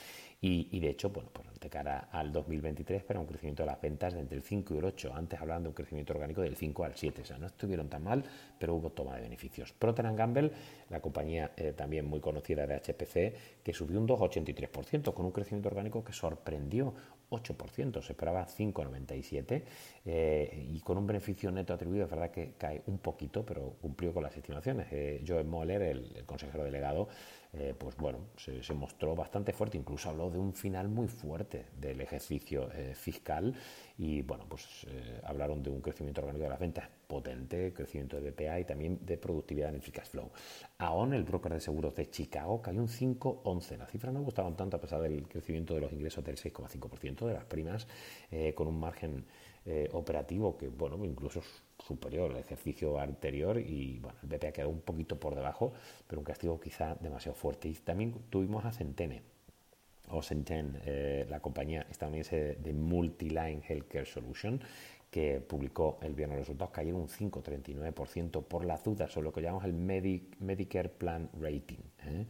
Y, 0.46 0.78
de 0.78 0.90
hecho, 0.90 1.08
bueno, 1.08 1.30
pues 1.32 1.48
de 1.58 1.70
cara 1.70 2.10
al 2.12 2.30
2023 2.30 3.00
espera 3.00 3.18
un 3.18 3.24
crecimiento 3.24 3.62
de 3.62 3.68
las 3.68 3.80
ventas 3.80 4.12
de 4.12 4.20
entre 4.20 4.36
el 4.36 4.42
5 4.42 4.74
y 4.74 4.76
el 4.76 4.84
8. 4.84 5.14
Antes 5.14 5.40
hablaban 5.40 5.62
de 5.62 5.70
un 5.70 5.74
crecimiento 5.74 6.12
orgánico 6.12 6.42
del 6.42 6.54
5 6.54 6.84
al 6.84 6.94
7. 6.94 7.22
O 7.22 7.24
sea, 7.24 7.38
no 7.38 7.46
estuvieron 7.46 7.88
tan 7.88 8.04
mal, 8.04 8.22
pero 8.58 8.74
hubo 8.74 8.90
toma 8.90 9.16
de 9.16 9.22
beneficios. 9.22 9.72
Procter 9.72 10.04
Gamble, 10.14 10.50
la 10.90 11.00
compañía 11.00 11.52
eh, 11.56 11.72
también 11.74 12.04
muy 12.04 12.20
conocida 12.20 12.66
de 12.66 12.76
HPC, 12.76 13.62
que 13.62 13.72
subió 13.72 13.98
un 13.98 14.06
2,83% 14.06 15.14
con 15.14 15.24
un 15.24 15.32
crecimiento 15.32 15.70
orgánico 15.70 16.04
que 16.04 16.12
sorprendió 16.12 16.92
8%, 17.30 18.02
se 18.02 18.12
esperaba 18.12 18.46
5,97% 18.46 19.62
eh, 20.04 20.68
y 20.70 20.78
con 20.80 20.98
un 20.98 21.06
beneficio 21.06 21.50
neto 21.50 21.72
atribuido, 21.72 22.04
es 22.04 22.10
verdad 22.10 22.30
que 22.30 22.52
cae 22.58 22.82
un 22.86 22.98
poquito, 22.98 23.46
pero 23.46 23.76
cumplió 23.80 24.12
con 24.12 24.22
las 24.22 24.36
estimaciones. 24.36 24.88
Eh, 24.92 25.24
Joe 25.26 25.42
Moller, 25.42 25.80
el 25.80 26.22
consejero 26.26 26.64
delegado, 26.64 27.08
eh, 27.56 27.72
pues 27.78 27.96
bueno, 27.96 28.18
se, 28.36 28.74
mostró 28.74 29.14
bastante 29.14 29.52
fuerte, 29.52 29.78
incluso 29.78 30.10
habló 30.10 30.28
de 30.28 30.38
un 30.38 30.54
final 30.54 30.88
muy 30.88 31.06
fuerte 31.06 31.66
del 31.78 32.00
ejercicio 32.00 32.68
eh, 32.72 32.94
fiscal 32.96 33.54
y 33.96 34.22
bueno, 34.22 34.44
pues 34.48 34.84
eh, 34.88 35.20
hablaron 35.22 35.62
de 35.62 35.70
un 35.70 35.80
crecimiento 35.80 36.20
orgánico 36.20 36.42
de 36.44 36.50
las 36.50 36.58
ventas 36.58 36.88
potente, 37.06 37.72
crecimiento 37.72 38.20
de 38.20 38.30
BPA 38.30 38.58
y 38.58 38.64
también 38.64 38.98
de 39.06 39.18
productividad 39.18 39.68
en 39.68 39.76
el 39.76 39.82
free 39.82 39.92
flow. 40.02 40.32
AON, 40.78 41.14
el 41.14 41.22
broker 41.22 41.52
de 41.52 41.60
seguros 41.60 41.94
de 41.94 42.10
Chicago, 42.10 42.60
cayó 42.60 42.80
un 42.80 42.88
5,11. 42.88 43.78
Las 43.78 43.90
cifras 43.90 44.12
no 44.12 44.22
gustaban 44.22 44.56
tanto 44.56 44.76
a 44.76 44.80
pesar 44.80 45.00
del 45.00 45.28
crecimiento 45.28 45.74
de 45.74 45.82
los 45.82 45.92
ingresos 45.92 46.24
del 46.24 46.36
6,5% 46.36 47.26
de 47.26 47.34
las 47.34 47.44
primas, 47.44 47.86
con 48.54 48.66
un 48.66 48.80
margen 48.80 49.24
operativo 49.92 50.58
que 50.58 50.68
bueno, 50.68 51.02
incluso 51.04 51.40
superior 51.86 52.30
al 52.30 52.38
ejercicio 52.38 52.98
anterior 52.98 53.58
y 53.58 53.98
bueno, 53.98 54.18
el 54.22 54.28
BP 54.28 54.44
ha 54.44 54.52
quedado 54.52 54.70
un 54.70 54.80
poquito 54.80 55.18
por 55.18 55.34
debajo, 55.34 55.72
pero 56.06 56.20
un 56.20 56.24
castigo 56.24 56.58
quizá 56.58 56.96
demasiado 56.96 57.34
fuerte. 57.36 57.68
Y 57.68 57.74
también 57.74 58.14
tuvimos 58.30 58.64
a 58.64 58.72
Centene, 58.72 59.22
o 60.08 60.22
Centene, 60.22 60.80
eh, 60.84 61.26
la 61.28 61.40
compañía 61.40 61.86
estadounidense 61.90 62.56
de 62.56 62.72
Multiline 62.72 63.62
Healthcare 63.66 64.06
Solution, 64.06 64.60
que 65.10 65.40
publicó 65.40 65.98
el 66.02 66.14
viernes 66.14 66.38
resultados, 66.38 66.72
cayeron 66.72 67.02
un 67.02 67.08
5,39% 67.08 68.42
por 68.42 68.64
las 68.64 68.82
dudas 68.82 69.12
sobre 69.12 69.26
lo 69.26 69.32
que 69.32 69.42
llamamos 69.42 69.64
el 69.64 69.72
Medicare 69.72 70.88
Plan 70.88 71.30
Rating. 71.40 71.78
¿eh? 72.04 72.26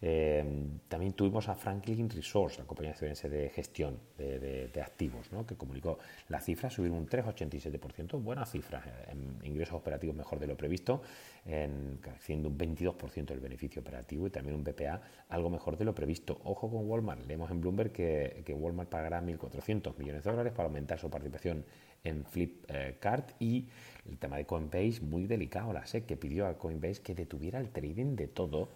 Eh, 0.00 0.44
también 0.86 1.12
tuvimos 1.14 1.48
a 1.48 1.54
Franklin 1.56 2.08
Resource, 2.08 2.58
la 2.58 2.66
compañía 2.66 2.92
estadounidense 2.92 3.28
de 3.28 3.48
gestión 3.50 3.98
de, 4.16 4.70
activos, 4.82 5.28
que 5.46 5.56
comunicó 5.56 5.98
las 6.28 6.44
cifras, 6.44 6.72
subieron 6.72 6.98
un 6.98 7.08
3,87%, 7.08 8.22
buenas 8.22 8.50
cifras, 8.50 8.86
eh, 8.86 8.90
en 9.12 9.44
ingresos 9.44 9.74
operativos 9.74 10.14
mejor 10.14 10.38
de 10.38 10.46
lo 10.46 10.56
previsto, 10.56 11.02
en, 11.44 11.98
creciendo 12.00 12.48
un 12.48 12.56
22% 12.56 13.30
el 13.32 13.40
beneficio 13.40 13.82
operativo 13.82 14.26
y 14.26 14.30
también 14.30 14.54
un 14.54 14.62
BPA 14.62 15.00
algo 15.28 15.50
mejor 15.50 15.76
de 15.76 15.84
lo 15.84 15.94
previsto. 15.94 16.40
Ojo 16.44 16.70
con 16.70 16.88
Walmart, 16.88 17.26
leemos 17.26 17.50
en 17.50 17.60
Bloomberg 17.60 17.92
que, 17.92 18.54
Walmart 18.56 18.88
pagará 18.88 19.20
1.400 19.20 19.96
millones 19.98 20.22
de 20.22 20.30
dólares 20.30 20.52
para 20.52 20.68
aumentar 20.68 20.98
su 20.98 21.10
participación 21.10 21.64
en 22.04 22.24
Flipkart 22.24 23.32
y 23.40 23.68
el 24.08 24.18
tema 24.18 24.36
de 24.36 24.46
Coinbase 24.46 25.00
muy 25.02 25.26
delicado, 25.26 25.72
la 25.72 25.84
SEC 25.86 26.06
que 26.06 26.16
pidió 26.16 26.46
a 26.46 26.56
Coinbase 26.56 27.02
que 27.02 27.14
detuviera 27.14 27.58
el 27.58 27.70
trading 27.70 28.14
de 28.14 28.28
todo 28.28 28.70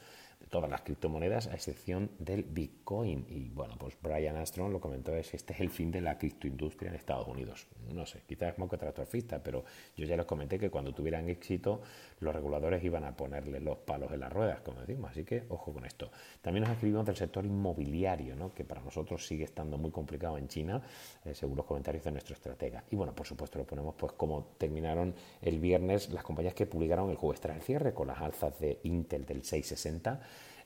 todas 0.52 0.68
las 0.68 0.82
criptomonedas 0.82 1.47
a 1.47 1.54
excepción 1.54 2.11
del 2.18 2.42
Bitcoin. 2.42 3.25
Y 3.30 3.49
bueno, 3.49 3.75
pues 3.78 3.97
Brian 4.02 4.37
Armstrong 4.37 4.71
lo 4.71 4.82
comentó, 4.82 5.16
es 5.16 5.32
este 5.32 5.54
es 5.54 5.61
el 5.61 5.71
fin 5.71 5.90
de 5.90 6.02
la 6.02 6.18
criptoindustria 6.18 6.90
en 6.90 6.94
Estados 6.94 7.26
Unidos. 7.26 7.66
No 7.90 8.04
sé, 8.04 8.21
quizás 8.26 8.52
es 8.52 8.59
muy 8.59 8.68
catastrofista, 8.68 9.42
pero 9.42 9.64
yo 9.97 10.04
ya 10.04 10.14
les 10.14 10.26
comenté 10.26 10.59
que 10.59 10.68
cuando 10.68 10.92
tuvieran 10.92 11.30
éxito 11.30 11.80
los 12.21 12.35
reguladores 12.35 12.85
iban 12.85 13.04
a 13.04 13.16
ponerle 13.16 13.61
los 13.61 13.78
palos 13.78 14.12
en 14.12 14.21
las 14.21 14.30
ruedas, 14.30 14.61
como 14.61 14.82
decimos, 14.82 15.11
así 15.11 15.25
que 15.25 15.44
ojo 15.49 15.73
con 15.73 15.87
esto. 15.87 16.11
También 16.42 16.64
nos 16.64 16.75
escribimos 16.75 17.06
del 17.06 17.16
sector 17.16 17.47
inmobiliario, 17.47 18.37
¿no? 18.37 18.52
que 18.52 18.62
para 18.62 18.82
nosotros 18.82 19.26
sigue 19.26 19.44
estando 19.44 19.78
muy 19.78 19.90
complicado 19.90 20.37
en 20.37 20.49
China, 20.49 20.82
eh, 21.25 21.35
según 21.35 21.56
los 21.56 21.64
comentarios 21.64 22.04
de 22.04 22.12
nuestro 22.12 22.35
estratega. 22.35 22.85
Y 22.90 22.97
bueno, 22.97 23.14
por 23.14 23.26
supuesto 23.26 23.59
lo 23.59 23.64
ponemos 23.64 23.94
pues 23.94 24.12
como 24.12 24.44
terminaron 24.59 25.14
el 25.40 25.59
viernes 25.59 26.11
las 26.11 26.23
compañías 26.23 26.52
que 26.52 26.66
publicaron 26.66 27.09
el 27.09 27.16
jueves 27.16 27.40
tras 27.40 27.56
el 27.56 27.62
cierre 27.62 27.94
con 27.94 28.06
las 28.06 28.21
alzas 28.21 28.61
de 28.61 28.80
Intel 28.82 29.25
del 29.25 29.42
660 29.42 30.21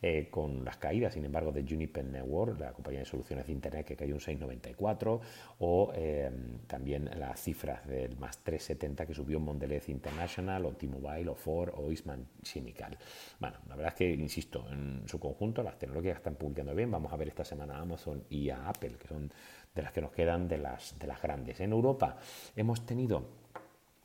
eh, 0.08 0.28
con 0.30 0.64
las 0.64 0.76
caídas, 0.76 1.14
sin 1.14 1.24
embargo, 1.24 1.50
de 1.50 1.64
Juniper 1.68 2.04
Network, 2.04 2.60
la 2.60 2.72
compañía 2.72 3.00
de 3.00 3.06
soluciones 3.06 3.44
de 3.44 3.52
Internet 3.52 3.84
que 3.84 3.96
cayó 3.96 4.14
un 4.14 4.20
6,94, 4.20 5.20
o 5.58 5.92
eh, 5.96 6.30
también 6.68 7.10
las 7.18 7.40
cifras 7.40 7.84
del 7.88 8.16
más 8.16 8.44
3,70 8.44 9.04
que 9.04 9.14
subió 9.14 9.40
Mondelez 9.40 9.88
International, 9.88 10.64
o 10.64 10.74
T-Mobile, 10.74 11.28
o 11.28 11.34
Ford, 11.34 11.72
o 11.74 11.90
Eastman 11.90 12.24
Chemical. 12.40 12.96
Bueno, 13.40 13.56
la 13.68 13.74
verdad 13.74 13.94
es 13.94 13.98
que, 13.98 14.12
insisto, 14.12 14.64
en 14.70 15.02
su 15.06 15.18
conjunto 15.18 15.64
las 15.64 15.76
tecnologías 15.76 16.18
están 16.18 16.36
publicando 16.36 16.72
bien. 16.72 16.88
Vamos 16.88 17.12
a 17.12 17.16
ver 17.16 17.26
esta 17.26 17.44
semana 17.44 17.76
a 17.76 17.80
Amazon 17.80 18.22
y 18.30 18.48
a 18.50 18.68
Apple, 18.68 18.92
que 19.00 19.08
son 19.08 19.32
de 19.74 19.82
las 19.82 19.90
que 19.90 20.00
nos 20.00 20.12
quedan 20.12 20.46
de 20.46 20.58
las, 20.58 20.96
de 21.00 21.06
las 21.08 21.20
grandes. 21.20 21.58
En 21.58 21.72
Europa 21.72 22.16
hemos 22.54 22.86
tenido 22.86 23.26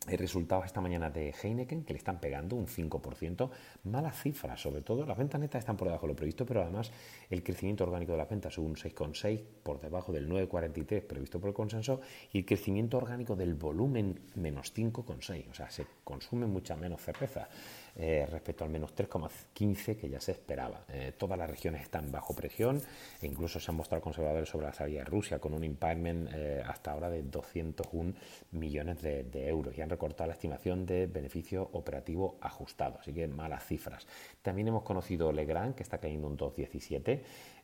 resultados 0.06 0.66
esta 0.66 0.80
mañana 0.80 1.10
de 1.10 1.32
Heineken, 1.32 1.84
que 1.84 1.92
le 1.92 1.98
están 1.98 2.20
pegando 2.20 2.56
un 2.56 2.66
5%. 2.66 3.50
Malas 3.84 4.20
cifras, 4.22 4.60
sobre 4.60 4.82
todo. 4.82 5.06
Las 5.06 5.16
ventas 5.16 5.40
netas 5.40 5.60
están 5.60 5.76
por 5.76 5.88
debajo 5.88 6.06
de 6.06 6.12
lo 6.12 6.16
previsto, 6.16 6.44
pero 6.46 6.62
además 6.62 6.90
el 7.30 7.42
crecimiento 7.42 7.84
orgánico 7.84 8.12
de 8.12 8.18
las 8.18 8.28
ventas 8.28 8.58
un 8.58 8.74
6,6 8.74 9.42
por 9.62 9.80
debajo 9.80 10.12
del 10.12 10.28
9,43 10.28 11.02
previsto 11.02 11.40
por 11.40 11.48
el 11.48 11.54
consenso 11.54 12.00
y 12.32 12.38
el 12.38 12.44
crecimiento 12.44 12.96
orgánico 12.96 13.36
del 13.36 13.54
volumen 13.54 14.20
menos 14.34 14.74
5,6. 14.74 15.50
O 15.50 15.54
sea, 15.54 15.70
se 15.70 15.86
consume 16.04 16.46
mucha 16.46 16.76
menos 16.76 17.00
cerveza. 17.00 17.48
Eh, 17.94 18.26
respecto 18.30 18.64
al 18.64 18.70
menos 18.70 18.94
3,15 18.94 19.98
que 19.98 20.08
ya 20.08 20.18
se 20.18 20.32
esperaba. 20.32 20.80
Eh, 20.88 21.12
todas 21.18 21.38
las 21.38 21.48
regiones 21.48 21.82
están 21.82 22.10
bajo 22.10 22.34
presión 22.34 22.80
e 23.20 23.26
incluso 23.26 23.60
se 23.60 23.70
han 23.70 23.76
mostrado 23.76 24.02
conservadores 24.02 24.48
sobre 24.48 24.66
la 24.66 24.72
salida 24.72 25.00
de 25.00 25.04
Rusia 25.04 25.38
con 25.38 25.52
un 25.52 25.62
impairment 25.62 26.30
eh, 26.32 26.62
hasta 26.66 26.92
ahora 26.92 27.10
de 27.10 27.22
201 27.22 28.14
millones 28.52 29.02
de, 29.02 29.46
euros 29.46 29.76
y 29.76 29.82
han 29.82 29.90
recortado 29.90 30.28
la 30.28 30.34
estimación 30.34 30.86
de 30.86 31.06
beneficio 31.06 31.68
operativo 31.72 32.38
ajustado, 32.40 32.98
así 32.98 33.12
que 33.12 33.26
malas 33.28 33.66
cifras. 33.66 34.06
También 34.40 34.68
hemos 34.68 34.84
conocido 34.84 35.30
Legrand 35.30 35.74
que 35.74 35.82
está 35.82 35.98
cayendo 35.98 36.28
un 36.28 36.38
2,17 36.38 37.20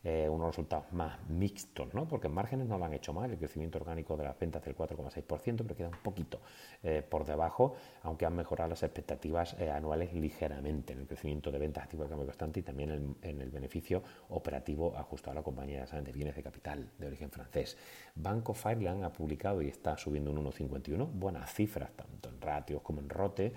eh, 0.09 0.27
unos 0.27 0.47
resultados 0.47 0.91
más 0.93 1.19
mixtos, 1.29 1.93
¿no? 1.93 2.09
porque 2.09 2.29
en 2.29 2.33
márgenes 2.33 2.67
no 2.67 2.79
lo 2.79 2.87
han 2.87 2.95
hecho 2.95 3.13
mal, 3.13 3.31
el 3.31 3.37
crecimiento 3.37 3.77
orgánico 3.77 4.17
de 4.17 4.25
las 4.25 4.39
ventas 4.39 4.65
del 4.65 4.75
4,6%, 4.75 5.57
pero 5.59 5.77
queda 5.77 5.89
un 5.89 6.03
poquito 6.03 6.41
eh, 6.83 7.03
por 7.07 7.27
debajo, 7.27 7.75
aunque 8.05 8.25
han 8.25 8.35
mejorado 8.35 8.71
las 8.71 8.83
expectativas 8.83 9.55
eh, 9.59 9.71
anuales 9.71 10.15
ligeramente 10.15 10.95
en 10.95 11.01
el 11.01 11.07
crecimiento 11.07 11.53
de 11.53 11.59
ventas 11.59 11.85
activo 11.85 12.05
de 12.05 12.09
cambio 12.09 12.25
constante 12.25 12.61
y 12.61 12.63
también 12.63 13.17
en, 13.21 13.41
el 13.43 13.51
beneficio 13.51 14.03
operativo 14.31 14.97
ajustado 14.97 15.33
a 15.33 15.35
la 15.35 15.43
compañía 15.43 15.85
de 15.85 16.13
bienes 16.13 16.35
de 16.35 16.43
capital 16.43 16.89
de 16.97 17.07
origen 17.07 17.31
francés. 17.31 17.77
Banco 18.15 18.55
Fireland 18.55 19.05
ha 19.05 19.13
publicado 19.13 19.61
y 19.61 19.69
está 19.69 19.99
subiendo 19.99 20.31
un 20.31 20.43
1,51, 20.43 21.07
buenas 21.13 21.53
cifras 21.53 21.91
tanto 21.93 22.31
en 22.31 22.41
ratios 22.41 22.81
como 22.81 23.01
en 23.01 23.11
rote 23.11 23.53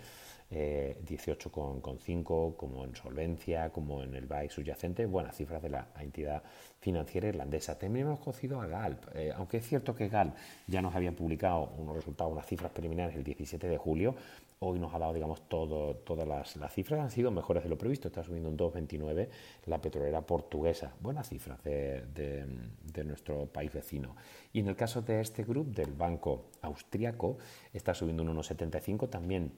eh, 0.53 0.98
18,5 1.08 2.58
como 2.58 2.84
en 2.84 2.93
solvencia, 2.93 3.70
como 3.70 4.03
en 4.03 4.15
el 4.15 4.25
BAI 4.25 4.50
subyacente, 4.50 5.05
buenas 5.05 5.38
cifras 5.38 5.62
de 5.62 5.70
la 5.70 5.88
entidad 6.00 6.43
financiera 6.81 7.29
irlandesa. 7.29 7.79
También 7.79 8.08
hemos 8.08 8.20
conocido 8.20 8.60
a 8.60 8.67
GALP, 8.67 9.15
eh, 9.15 9.31
aunque 9.34 9.58
es 9.58 9.65
cierto 9.65 9.96
que 9.96 10.10
GALP 10.10 10.36
ya 10.67 10.81
nos 10.81 10.93
había 10.93 11.13
publicado 11.13 11.72
unos 11.77 11.96
resultados, 11.96 12.34
unas 12.34 12.46
cifras 12.46 12.70
preliminares 12.74 13.15
el 13.15 13.24
17 13.24 13.65
de 13.65 13.77
julio, 13.77 14.13
hoy 14.60 14.77
nos 14.77 14.93
ha 14.93 15.00
dado, 15.00 15.13
digamos, 15.13 15.41
todas 15.48 16.27
las, 16.27 16.74
cifras 16.74 17.00
han 17.00 17.12
sido 17.12 17.31
mejores 17.31 17.63
de 17.63 17.70
lo 17.70 17.77
previsto, 17.77 18.10
está 18.10 18.22
subiendo 18.22 18.50
un 18.50 18.58
2,29 18.58 19.29
la 19.67 19.81
petrolera 19.81 20.22
portuguesa, 20.22 20.93
buenas 21.00 21.29
cifras 21.29 21.63
de, 21.63 22.03
de 22.13 23.03
nuestro 23.05 23.46
país 23.46 23.72
vecino. 23.72 24.17
Y 24.51 24.60
en 24.60 24.67
el 24.67 24.75
caso 24.75 25.01
de 25.01 25.22
este 25.22 25.46
grupo, 25.46 25.72
del 25.72 25.93
banco 25.93 26.50
austriaco, 26.62 27.38
está 27.74 27.93
subiendo 27.96 28.22
un 28.22 28.36
1,75 28.36 29.10
también 29.10 29.51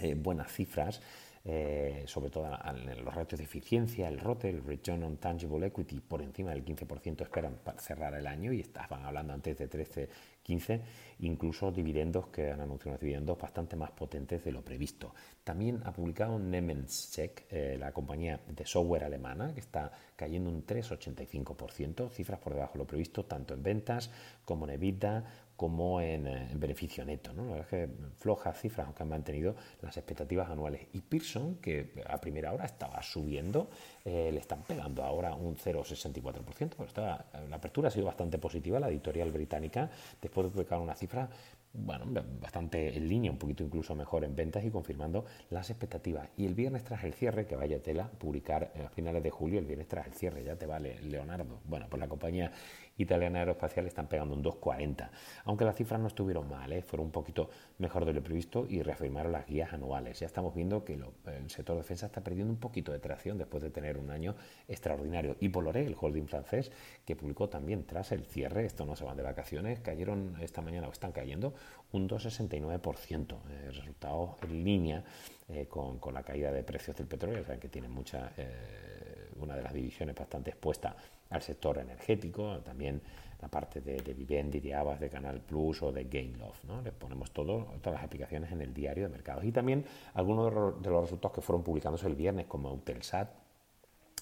eh, 0.00 0.14
buenas 0.14 0.52
cifras, 0.52 1.00
eh, 1.44 2.04
sobre 2.06 2.30
todo 2.30 2.48
en 2.64 3.04
los 3.04 3.14
ratios 3.14 3.38
de 3.38 3.44
eficiencia, 3.44 4.08
el 4.08 4.18
ROTE, 4.18 4.48
el 4.48 4.64
Return 4.64 5.02
on 5.02 5.16
Tangible 5.18 5.66
Equity, 5.66 6.00
por 6.00 6.22
encima 6.22 6.52
del 6.52 6.64
15% 6.64 7.22
esperan 7.22 7.56
para 7.62 7.78
cerrar 7.78 8.14
el 8.14 8.26
año 8.26 8.52
y 8.52 8.60
estaban 8.60 9.04
hablando 9.04 9.34
antes 9.34 9.58
de 9.58 9.68
13, 9.68 10.08
15, 10.44 10.80
incluso 11.20 11.72
dividendos 11.72 12.28
que 12.28 12.52
han 12.52 12.60
anunciado 12.60 12.90
unos 12.90 13.00
dividendos 13.00 13.38
bastante 13.38 13.76
más 13.76 13.90
potentes 13.90 14.44
de 14.44 14.52
lo 14.52 14.62
previsto. 14.62 15.14
También 15.42 15.80
ha 15.84 15.92
publicado 15.92 16.38
Nemenschek, 16.38 17.46
eh, 17.50 17.76
la 17.78 17.92
compañía 17.92 18.40
de 18.46 18.64
software 18.64 19.04
alemana, 19.04 19.52
que 19.52 19.60
está 19.60 19.90
cayendo 20.16 20.50
un 20.50 20.64
3,85%, 20.64 22.10
cifras 22.10 22.38
por 22.38 22.54
debajo 22.54 22.74
de 22.74 22.78
lo 22.78 22.86
previsto, 22.86 23.24
tanto 23.24 23.54
en 23.54 23.62
ventas 23.62 24.10
como 24.44 24.66
en 24.66 24.74
EBITDA, 24.74 25.24
como 25.56 26.00
en, 26.00 26.26
eh, 26.26 26.48
beneficio 26.54 27.04
neto. 27.04 27.32
¿no? 27.32 27.44
La 27.44 27.50
verdad 27.52 27.74
es 27.74 27.88
que 27.88 27.94
flojas 28.16 28.60
cifras, 28.60 28.86
aunque 28.86 29.02
han 29.02 29.08
mantenido 29.08 29.54
las 29.82 29.96
expectativas 29.96 30.50
anuales. 30.50 30.86
Y 30.92 31.00
Pearson, 31.00 31.56
que 31.56 31.92
a 32.06 32.18
primera 32.20 32.52
hora 32.52 32.64
estaba 32.64 33.00
subiendo, 33.02 33.70
eh, 34.04 34.30
le 34.32 34.40
están 34.40 34.62
pegando 34.62 35.04
ahora 35.04 35.34
un 35.34 35.56
0,64%, 35.56 36.76
pero 36.76 36.88
está, 36.88 37.26
la 37.48 37.56
apertura 37.56 37.88
ha 37.88 37.90
sido 37.90 38.06
bastante 38.06 38.38
positiva, 38.38 38.80
la 38.80 38.88
editorial 38.88 39.30
británica, 39.30 39.88
después 40.20 40.33
de 40.42 40.50
publicar 40.50 40.80
una 40.80 40.94
cifra 40.94 41.28
bueno, 41.74 42.04
bastante 42.40 42.96
en 42.96 43.08
línea, 43.08 43.32
un 43.32 43.38
poquito 43.38 43.64
incluso 43.64 43.96
mejor 43.96 44.24
en 44.24 44.36
ventas 44.36 44.64
y 44.64 44.70
confirmando 44.70 45.24
las 45.50 45.70
expectativas. 45.70 46.28
Y 46.36 46.46
el 46.46 46.54
viernes 46.54 46.84
tras 46.84 47.02
el 47.02 47.14
cierre, 47.14 47.46
que 47.46 47.56
vaya 47.56 47.82
tela, 47.82 48.08
publicar 48.08 48.72
a 48.84 48.88
finales 48.90 49.24
de 49.24 49.30
julio, 49.30 49.58
el 49.58 49.66
viernes 49.66 49.88
tras 49.88 50.06
el 50.06 50.14
cierre, 50.14 50.44
ya 50.44 50.56
te 50.56 50.66
vale, 50.66 51.00
Leonardo. 51.02 51.60
Bueno, 51.64 51.86
pues 51.90 51.98
la 51.98 52.08
compañía 52.08 52.52
italiana 52.98 53.40
aeroespacial 53.40 53.86
están 53.86 54.06
pegando 54.06 54.34
un 54.34 54.42
2,40. 54.42 55.10
Aunque 55.44 55.64
las 55.64 55.76
cifras 55.76 56.00
no 56.00 56.08
estuvieron 56.08 56.48
mal, 56.48 56.72
¿eh? 56.72 56.82
fueron 56.82 57.06
un 57.06 57.12
poquito 57.12 57.50
mejor 57.78 58.04
de 58.04 58.12
lo 58.12 58.22
previsto 58.22 58.66
y 58.68 58.82
reafirmaron 58.82 59.32
las 59.32 59.46
guías 59.46 59.72
anuales. 59.72 60.20
Ya 60.20 60.26
estamos 60.26 60.54
viendo 60.54 60.84
que 60.84 60.94
el 60.94 61.50
sector 61.50 61.76
defensa 61.76 62.06
está 62.06 62.22
perdiendo 62.22 62.52
un 62.52 62.60
poquito 62.60 62.92
de 62.92 62.98
tracción 62.98 63.38
después 63.38 63.62
de 63.62 63.70
tener 63.70 63.98
un 63.98 64.10
año 64.10 64.34
extraordinario. 64.68 65.36
Y 65.40 65.48
Poloré, 65.48 65.86
el 65.86 65.96
holding 65.98 66.26
francés, 66.26 66.70
que 67.04 67.16
publicó 67.16 67.48
también 67.48 67.84
tras 67.84 68.12
el 68.12 68.24
cierre, 68.24 68.64
esto 68.64 68.84
no 68.84 68.96
se 68.96 69.04
van 69.04 69.16
de 69.16 69.22
vacaciones, 69.22 69.80
cayeron 69.80 70.36
esta 70.40 70.62
mañana 70.62 70.88
o 70.88 70.92
están 70.92 71.12
cayendo 71.12 71.54
un 71.92 72.08
2,69%. 72.08 73.34
Eh, 73.50 73.70
resultado 73.70 74.36
en 74.42 74.64
línea 74.64 75.04
eh, 75.48 75.66
con, 75.66 75.98
la 76.12 76.22
caída 76.22 76.52
de 76.52 76.62
precios 76.62 76.96
del 76.96 77.06
petróleo, 77.06 77.42
o 77.42 77.44
sea, 77.44 77.58
que 77.58 77.68
tiene 77.68 77.88
mucha, 77.88 78.32
eh, 78.36 79.28
una 79.36 79.56
de 79.56 79.62
las 79.62 79.72
divisiones 79.72 80.14
bastante 80.14 80.50
expuesta 80.50 80.96
al 81.30 81.42
sector 81.42 81.78
energético, 81.78 82.58
también 82.60 83.00
la 83.40 83.48
parte 83.48 83.80
de, 83.80 84.00
de 84.00 84.14
Vivendi, 84.14 84.60
de 84.60 84.74
Abas, 84.74 84.98
de 84.98 85.10
Canal 85.10 85.40
Plus 85.40 85.82
o 85.82 85.92
de 85.92 86.04
Gainlove. 86.04 86.58
¿no? 86.64 86.80
Les 86.80 86.92
ponemos 86.92 87.30
todo, 87.30 87.66
todas 87.82 87.98
las 87.98 88.04
aplicaciones 88.04 88.50
en 88.52 88.62
el 88.62 88.72
diario 88.72 89.04
de 89.04 89.10
mercados. 89.10 89.44
Y 89.44 89.52
también 89.52 89.84
algunos 90.14 90.82
de 90.82 90.90
los 90.90 91.02
resultados 91.02 91.34
que 91.34 91.40
fueron 91.42 91.62
publicándose 91.62 92.06
el 92.06 92.14
viernes, 92.14 92.46
como 92.46 92.70
Eutelsat, 92.70 93.30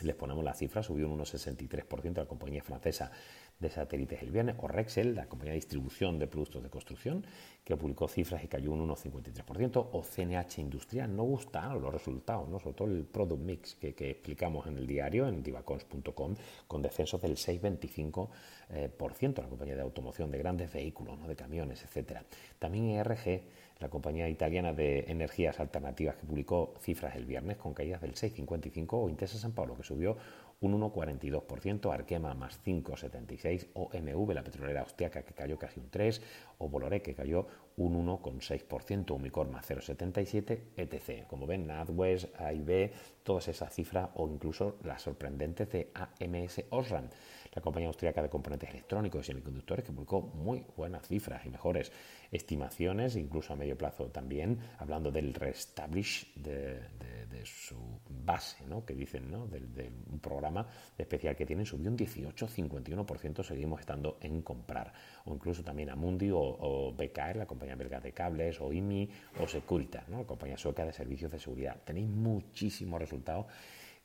Les 0.02 0.16
ponemos 0.16 0.42
la 0.42 0.54
cifra, 0.54 0.82
subió 0.82 1.08
un 1.08 1.20
1,63% 1.20 2.16
la 2.16 2.26
compañía 2.26 2.62
francesa 2.62 3.12
de 3.62 3.70
satélites 3.70 4.22
el 4.22 4.30
viernes, 4.30 4.56
o 4.58 4.68
Rexel, 4.68 5.14
la 5.14 5.26
compañía 5.26 5.52
de 5.52 5.60
distribución 5.60 6.18
de 6.18 6.26
productos 6.26 6.62
de 6.62 6.68
construcción, 6.68 7.24
que 7.64 7.76
publicó 7.76 8.08
cifras 8.08 8.44
y 8.44 8.48
cayó 8.48 8.72
un 8.72 8.86
1,53%, 8.88 9.88
o 9.92 10.02
CNH 10.02 10.60
Industrial. 10.60 11.14
No 11.14 11.22
gustaron 11.22 11.80
los 11.80 11.92
resultados, 11.92 12.48
¿no? 12.48 12.58
sobre 12.58 12.74
todo 12.74 12.88
el 12.88 13.04
product 13.04 13.40
mix 13.40 13.74
que, 13.76 13.88
explicamos 14.10 14.66
en 14.66 14.76
el 14.76 14.86
diario, 14.86 15.26
en 15.28 15.42
divacons.com, 15.42 16.34
con 16.66 16.82
descensos 16.82 17.22
del 17.22 17.36
6,25%, 17.36 18.28
eh, 18.70 18.90
la 19.36 19.48
compañía 19.48 19.76
de 19.76 19.82
automoción 19.82 20.30
de 20.30 20.38
grandes 20.38 20.72
vehículos, 20.72 21.18
¿no? 21.18 21.28
de 21.28 21.36
camiones, 21.36 21.82
etcétera. 21.84 22.24
También 22.58 22.90
ERG 22.90 23.42
la 23.82 23.90
compañía 23.90 24.28
italiana 24.28 24.72
de 24.72 25.04
energías 25.08 25.58
alternativas 25.60 26.14
que 26.14 26.24
publicó 26.24 26.74
cifras 26.80 27.16
el 27.16 27.26
viernes 27.26 27.56
con 27.56 27.74
caídas 27.74 28.00
del 28.00 28.14
6,55 28.14 28.86
o 28.92 29.08
Intesa 29.10 29.38
San 29.38 29.52
Pablo 29.52 29.76
que 29.76 29.82
subió 29.82 30.16
un 30.62 30.80
1,42%, 30.80 31.92
Arkema 31.92 32.34
más 32.34 32.60
5,76 32.64 33.68
o 33.74 33.90
MV, 33.92 34.32
la 34.32 34.44
petrolera 34.44 34.80
austriaca 34.80 35.22
que 35.22 35.34
cayó 35.34 35.58
casi 35.58 35.80
un 35.80 35.90
3 35.90 36.22
o 36.58 36.68
Boloré 36.68 37.02
que 37.02 37.14
cayó 37.14 37.46
un 37.76 38.06
1,6%, 38.06 39.10
Umicor 39.12 39.48
más 39.48 39.68
0,77, 39.68 40.58
etc. 40.76 41.26
Como 41.26 41.46
ven, 41.46 41.66
NatWest, 41.66 42.38
AIB, 42.40 42.92
todas 43.22 43.48
esas 43.48 43.72
cifras 43.74 44.10
o 44.14 44.28
incluso 44.28 44.78
las 44.84 45.02
sorprendentes 45.02 45.70
de 45.70 45.90
AMS 45.94 46.64
Osram 46.70 47.08
la 47.54 47.60
compañía 47.60 47.88
austríaca 47.88 48.22
de 48.22 48.30
componentes 48.30 48.70
electrónicos 48.70 49.22
y 49.22 49.26
semiconductores, 49.26 49.84
que 49.84 49.92
publicó 49.92 50.22
muy 50.22 50.64
buenas 50.76 51.06
cifras 51.06 51.44
y 51.44 51.50
mejores 51.50 51.92
estimaciones, 52.30 53.14
incluso 53.16 53.52
a 53.52 53.56
medio 53.56 53.76
plazo 53.76 54.06
también, 54.06 54.58
hablando 54.78 55.10
del 55.10 55.34
restablish 55.34 56.32
de, 56.34 56.80
su 57.44 57.74
base, 58.08 58.64
¿no? 58.68 58.84
que 58.84 58.94
dicen, 58.94 59.28
¿no? 59.28 59.48
de, 59.48 59.90
un 60.12 60.20
programa 60.20 60.64
especial 60.96 61.34
que 61.34 61.44
tienen, 61.44 61.66
subió 61.66 61.90
un 61.90 61.98
18-51%, 61.98 63.42
seguimos 63.42 63.80
estando 63.80 64.18
en 64.20 64.42
comprar. 64.42 64.92
O 65.26 65.34
incluso 65.34 65.62
también 65.62 65.90
Amundi 65.90 66.30
o, 66.30 66.40
o 66.40 66.92
BKR, 66.92 67.36
la 67.36 67.46
compañía 67.46 67.76
belga 67.76 68.00
de 68.00 68.12
cables, 68.12 68.60
o 68.60 68.72
IMI 68.72 69.08
o 69.40 69.46
Securitas, 69.46 70.08
¿no? 70.08 70.18
la 70.18 70.24
compañía 70.24 70.56
sueca 70.56 70.84
de 70.84 70.92
servicios 70.92 71.30
de 71.30 71.38
seguridad. 71.38 71.76
Tenéis 71.84 72.08
muchísimos 72.08 73.00
resultados 73.00 73.46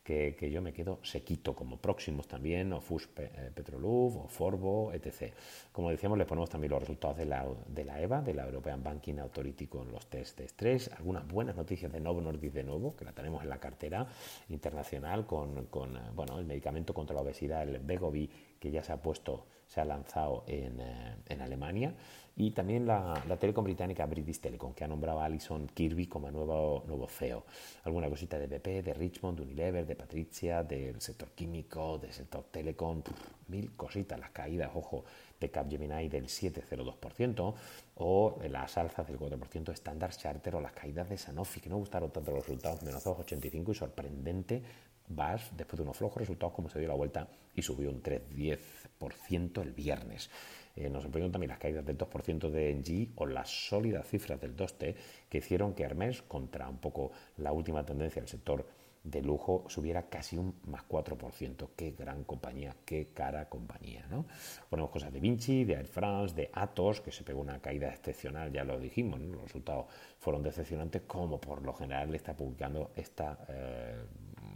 que, 0.08 0.50
yo 0.50 0.62
me 0.62 0.72
quedo 0.72 1.00
sequito, 1.02 1.54
como 1.54 1.76
próximos 1.76 2.26
también, 2.26 2.72
o 2.72 2.80
FUS 2.80 3.10
eh, 3.18 3.50
Petrolub, 3.54 4.24
o 4.24 4.28
Forbo, 4.28 4.90
etc. 4.94 5.34
Como 5.70 5.90
decíamos, 5.90 6.16
le 6.16 6.24
ponemos 6.24 6.48
también 6.48 6.70
los 6.70 6.80
resultados 6.80 7.18
de 7.18 7.26
la, 7.26 7.46
de 7.66 7.84
la 7.84 8.00
EVA, 8.00 8.22
de 8.22 8.32
la 8.32 8.46
European 8.46 8.82
Banking 8.82 9.18
Authority, 9.18 9.66
con 9.66 9.92
los 9.92 10.06
test 10.06 10.38
de 10.38 10.46
estrés, 10.46 10.90
algunas 10.96 11.28
buenas 11.28 11.56
noticias 11.56 11.92
de 11.92 12.00
Novo 12.00 12.22
Nordisk 12.22 12.54
de 12.54 12.64
nuevo, 12.64 12.96
que 12.96 13.04
la 13.04 13.12
tenemos 13.12 13.42
en 13.42 13.50
la 13.50 13.60
cartera 13.60 14.06
internacional, 14.48 15.26
con, 15.26 15.66
con 15.66 15.94
eh, 15.96 16.00
bueno, 16.14 16.38
el 16.38 16.46
medicamento 16.46 16.94
contra 16.94 17.14
la 17.14 17.20
obesidad, 17.20 17.68
el 17.68 17.78
Begovi, 17.78 18.30
que 18.58 18.70
ya 18.70 18.82
se 18.82 18.92
ha 18.92 19.02
puesto, 19.02 19.44
se 19.68 19.80
ha 19.80 19.84
lanzado 19.84 20.44
en, 20.46 20.80
eh, 20.80 21.16
en 21.28 21.42
Alemania, 21.42 21.94
y 22.40 22.52
también 22.52 22.86
la, 22.86 23.20
la, 23.28 23.36
telecom 23.36 23.64
británica 23.64 24.06
British 24.06 24.38
Telecom, 24.38 24.72
que 24.72 24.84
ha 24.84 24.88
nombrado 24.88 25.20
a 25.20 25.24
Alison 25.24 25.66
Kirby 25.66 26.06
como 26.06 26.30
nuevo, 26.30 26.84
nuevo 26.86 27.08
CEO. 27.08 27.44
Alguna 27.82 28.08
cosita 28.08 28.38
de 28.38 28.46
BP, 28.46 28.84
de 28.84 28.94
Richmond, 28.94 29.38
de 29.38 29.42
Unilever, 29.42 29.84
de 29.84 29.96
Patricia, 29.96 30.62
del 30.62 31.00
sector 31.00 31.30
químico, 31.32 31.98
del 31.98 32.12
sector 32.12 32.44
telecom, 32.44 33.02
mil 33.48 33.74
cositas, 33.74 34.20
las 34.20 34.30
caídas, 34.30 34.70
ojo, 34.72 35.04
de 35.40 35.50
Capgemini 35.50 36.08
del 36.08 36.26
7,02%, 36.26 37.54
o 37.96 38.38
las 38.48 38.78
alzas 38.78 39.08
del 39.08 39.18
4% 39.18 39.64
de 39.64 39.72
Standard 39.72 40.14
Charter, 40.14 40.54
o 40.54 40.60
las 40.60 40.72
caídas 40.72 41.08
de 41.08 41.18
Sanofi, 41.18 41.58
que 41.58 41.68
no 41.68 41.78
gustaron 41.78 42.12
tanto 42.12 42.30
los 42.30 42.46
resultados, 42.46 42.84
menos 42.84 43.04
2,85 43.04 43.72
y 43.72 43.74
sorprendente 43.74 44.62
VAS, 45.08 45.50
después 45.56 45.78
de 45.78 45.82
unos 45.82 45.96
flojos 45.96 46.18
resultados, 46.18 46.54
como 46.54 46.68
se 46.68 46.78
dio 46.78 46.88
la 46.88 46.94
vuelta 46.94 47.28
y 47.54 47.62
subió 47.62 47.90
un 47.90 48.02
3,10% 48.02 49.62
el 49.62 49.72
viernes. 49.72 50.30
Eh, 50.76 50.88
nos 50.88 51.02
sorprendieron 51.02 51.32
también 51.32 51.50
las 51.50 51.58
caídas 51.58 51.84
del 51.84 51.98
2% 51.98 52.50
de 52.50 52.72
NG 52.74 53.12
o 53.16 53.26
las 53.26 53.50
sólidas 53.68 54.06
cifras 54.06 54.40
del 54.40 54.56
2T 54.56 54.94
que 55.28 55.38
hicieron 55.38 55.74
que 55.74 55.82
Hermes, 55.82 56.22
contra 56.22 56.68
un 56.68 56.78
poco 56.78 57.10
la 57.38 57.50
última 57.50 57.84
tendencia 57.84 58.22
del 58.22 58.28
sector 58.28 58.64
de 59.02 59.22
lujo, 59.22 59.64
subiera 59.68 60.08
casi 60.08 60.36
un 60.36 60.54
más 60.66 60.82
4%. 60.88 61.70
Qué 61.74 61.92
gran 61.92 62.22
compañía, 62.22 62.76
qué 62.84 63.08
cara 63.12 63.48
compañía. 63.48 64.06
¿no? 64.08 64.26
Ponemos 64.70 64.90
cosas 64.90 65.12
de 65.12 65.18
Vinci, 65.18 65.64
de 65.64 65.74
Air 65.74 65.86
France, 65.86 66.34
de 66.34 66.50
Atos, 66.52 67.00
que 67.00 67.10
se 67.10 67.24
pegó 67.24 67.40
una 67.40 67.60
caída 67.60 67.88
excepcional, 67.88 68.52
ya 68.52 68.62
lo 68.62 68.78
dijimos, 68.78 69.20
los 69.20 69.42
resultados 69.42 69.86
fueron 70.18 70.42
decepcionantes, 70.42 71.02
como 71.06 71.40
por 71.40 71.62
lo 71.62 71.72
general 71.72 72.10
le 72.10 72.18
está 72.18 72.36
publicando 72.36 72.92
esta 72.94 73.38
eh, 73.48 74.04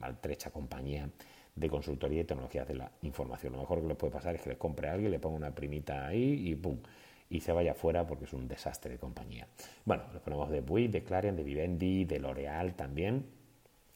maltrecha 0.02 0.50
compañía 0.50 1.08
de 1.54 1.68
consultoría 1.70 2.22
y 2.22 2.24
tecnologías 2.24 2.66
de 2.66 2.74
la 2.74 2.90
información. 3.02 3.52
Lo 3.52 3.60
mejor 3.60 3.80
que 3.80 3.88
le 3.88 3.94
puede 3.94 4.12
pasar 4.12 4.34
es 4.34 4.42
que 4.42 4.50
le 4.50 4.58
compre 4.58 4.88
a 4.88 4.92
alguien, 4.92 5.10
le 5.10 5.18
ponga 5.18 5.36
una 5.36 5.54
primita 5.54 6.06
ahí 6.06 6.48
y 6.48 6.54
¡pum! 6.54 6.78
y 7.30 7.40
se 7.40 7.52
vaya 7.52 7.72
fuera 7.72 8.06
porque 8.06 8.24
es 8.24 8.32
un 8.34 8.46
desastre 8.46 8.92
de 8.92 8.98
compañía. 8.98 9.46
Bueno, 9.86 10.02
les 10.12 10.20
ponemos 10.20 10.50
de 10.50 10.60
Bouygues, 10.60 10.92
de 10.92 11.02
Clarion, 11.02 11.34
de 11.34 11.42
Vivendi, 11.42 12.04
de 12.04 12.18
L'Oreal 12.18 12.74
también, 12.74 13.24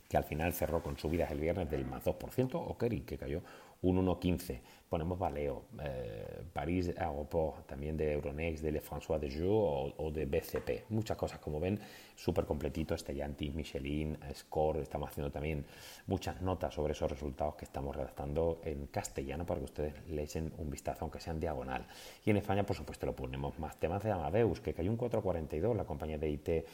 que 0.08 0.16
al 0.16 0.24
final 0.24 0.54
cerró 0.54 0.82
con 0.82 0.96
subidas 0.96 1.30
el 1.30 1.40
viernes 1.40 1.68
del 1.70 1.84
más 1.84 2.04
2%, 2.04 2.50
o 2.54 2.78
Kerry, 2.78 3.00
que 3.00 3.18
cayó 3.18 3.42
un 3.82 4.06
1,15. 4.06 4.60
Ponemos 4.88 5.18
Valeo, 5.18 5.64
eh, 5.82 6.44
París 6.52 6.92
Aéroport, 6.96 7.66
también 7.66 7.96
de 7.96 8.12
Euronext, 8.12 8.62
de 8.62 8.70
Le 8.70 8.80
François 8.80 9.18
de 9.18 9.28
Joux 9.28 9.92
o, 9.96 10.10
de 10.12 10.26
BCP. 10.26 10.84
Muchas 10.90 11.16
cosas, 11.16 11.40
como 11.40 11.58
ven, 11.58 11.80
súper 12.14 12.44
completito. 12.44 12.96
Stellantis, 12.96 13.52
Michelin, 13.52 14.16
Score. 14.32 14.78
Estamos 14.78 15.10
haciendo 15.10 15.32
también 15.32 15.64
muchas 16.06 16.40
notas 16.40 16.72
sobre 16.72 16.92
esos 16.92 17.10
resultados 17.10 17.56
que 17.56 17.64
estamos 17.64 17.96
redactando 17.96 18.60
en 18.64 18.86
castellano 18.86 19.44
para 19.44 19.58
que 19.58 19.64
ustedes 19.64 19.94
le 20.08 20.26
un 20.58 20.70
vistazo, 20.70 20.98
aunque 21.02 21.20
sea 21.20 21.32
en 21.32 21.40
diagonal. 21.40 21.86
Y 22.24 22.30
en 22.30 22.36
España, 22.36 22.64
por 22.64 22.76
supuesto, 22.76 23.06
lo 23.06 23.16
ponemos 23.16 23.58
más. 23.58 23.76
Temas 23.78 24.02
de 24.02 24.10
Amadeus, 24.10 24.60
que 24.60 24.74
cayó 24.74 24.90
un 24.90 24.98
4,42, 24.98 25.74
la 25.74 25.84
compañía 25.84 26.18
de 26.18 26.28
IT 26.30 26.48
eh, 26.48 26.64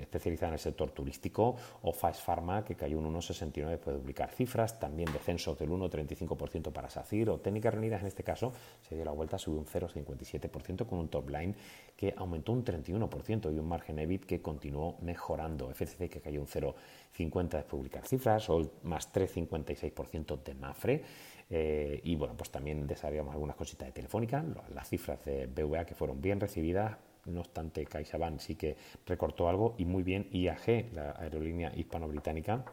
especializada 0.00 0.48
en 0.48 0.54
el 0.54 0.60
sector 0.60 0.90
turístico, 0.90 1.56
o 1.82 1.92
Fast 1.92 2.24
Pharma, 2.24 2.64
que 2.64 2.74
cayó 2.74 2.98
un 2.98 3.12
1,69 3.14 3.68
después 3.68 3.94
de 3.94 4.00
duplicar 4.00 4.30
cifras. 4.30 4.78
También 4.78 5.12
descensos 5.12 5.58
del 5.58 5.70
1,35% 5.70 6.72
para 6.72 6.88
SACIR 6.88 7.33
Técnicas 7.40 7.74
Reunidas 7.74 8.00
en 8.00 8.08
este 8.08 8.22
caso 8.22 8.52
se 8.82 8.94
dio 8.94 9.04
la 9.04 9.12
vuelta, 9.12 9.38
subió 9.38 9.60
un 9.60 9.66
0,57% 9.66 10.86
con 10.86 10.98
un 10.98 11.08
top 11.08 11.30
line 11.30 11.54
que 11.96 12.14
aumentó 12.16 12.52
un 12.52 12.64
31% 12.64 13.54
y 13.54 13.58
un 13.58 13.68
margen 13.68 13.98
EBIT 13.98 14.24
que 14.24 14.42
continuó 14.42 14.96
mejorando. 15.00 15.70
FCC 15.70 16.08
que 16.08 16.20
cayó 16.20 16.40
un 16.40 16.46
0,50 16.46 17.48
de 17.50 17.62
publicar 17.62 18.06
cifras, 18.06 18.48
o 18.50 18.70
más 18.82 19.12
3,56% 19.12 20.42
de 20.42 20.54
Mafre. 20.54 21.02
Eh, 21.50 22.00
y 22.04 22.16
bueno, 22.16 22.34
pues 22.36 22.50
también 22.50 22.86
desarrollamos 22.86 23.34
algunas 23.34 23.56
cositas 23.56 23.88
de 23.88 23.92
Telefónica, 23.92 24.44
las 24.74 24.88
cifras 24.88 25.24
de 25.24 25.46
BVA 25.46 25.84
que 25.84 25.94
fueron 25.94 26.20
bien 26.20 26.40
recibidas, 26.40 26.96
no 27.26 27.40
obstante 27.40 27.84
CaixaBank 27.84 28.38
sí 28.38 28.54
que 28.54 28.76
recortó 29.06 29.48
algo 29.48 29.74
y 29.78 29.84
muy 29.84 30.02
bien 30.02 30.28
IAG, 30.32 30.92
la 30.92 31.12
aerolínea 31.12 31.72
hispano-británica, 31.74 32.64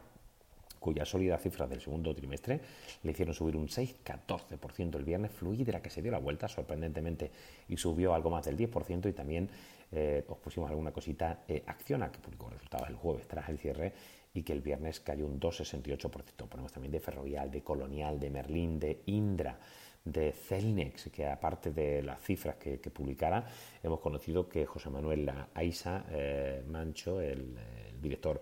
cuya 0.82 1.06
sólida 1.06 1.38
cifra 1.38 1.66
del 1.66 1.80
segundo 1.80 2.14
trimestre 2.14 2.60
le 3.04 3.12
hicieron 3.12 3.32
subir 3.32 3.56
un 3.56 3.68
6,14% 3.68 4.96
el 4.96 5.04
viernes, 5.04 5.30
fluidera 5.30 5.80
que 5.80 5.88
se 5.88 6.02
dio 6.02 6.10
la 6.10 6.18
vuelta 6.18 6.48
sorprendentemente 6.48 7.30
y 7.68 7.76
subió 7.76 8.12
algo 8.12 8.28
más 8.28 8.44
del 8.44 8.58
10% 8.58 9.08
y 9.08 9.12
también 9.12 9.48
eh, 9.92 10.24
os 10.28 10.38
pusimos 10.38 10.68
alguna 10.68 10.90
cosita 10.90 11.44
eh, 11.46 11.62
Acciona, 11.66 12.10
que 12.10 12.18
publicó 12.18 12.50
resultados 12.50 12.88
el 12.88 12.96
jueves 12.96 13.28
tras 13.28 13.48
el 13.48 13.58
cierre 13.58 13.92
y 14.34 14.42
que 14.42 14.52
el 14.52 14.60
viernes 14.60 14.98
cayó 15.00 15.26
un 15.26 15.38
2,68%. 15.38 16.48
Ponemos 16.48 16.72
también 16.72 16.90
de 16.90 17.00
Ferrovial, 17.00 17.50
de 17.50 17.62
Colonial, 17.62 18.18
de 18.18 18.30
Merlín, 18.30 18.80
de 18.80 19.02
Indra 19.06 19.58
de 20.04 20.32
Celnex, 20.32 21.10
que 21.10 21.26
aparte 21.26 21.70
de 21.70 22.02
las 22.02 22.20
cifras 22.20 22.56
que, 22.56 22.78
publicara, 22.90 23.46
hemos 23.84 24.00
conocido 24.00 24.48
que 24.48 24.66
José 24.66 24.90
Manuel 24.90 25.30
Aiza 25.54 26.06
eh, 26.10 26.64
Mancho, 26.66 27.20
el 27.20 27.54
director 28.00 28.40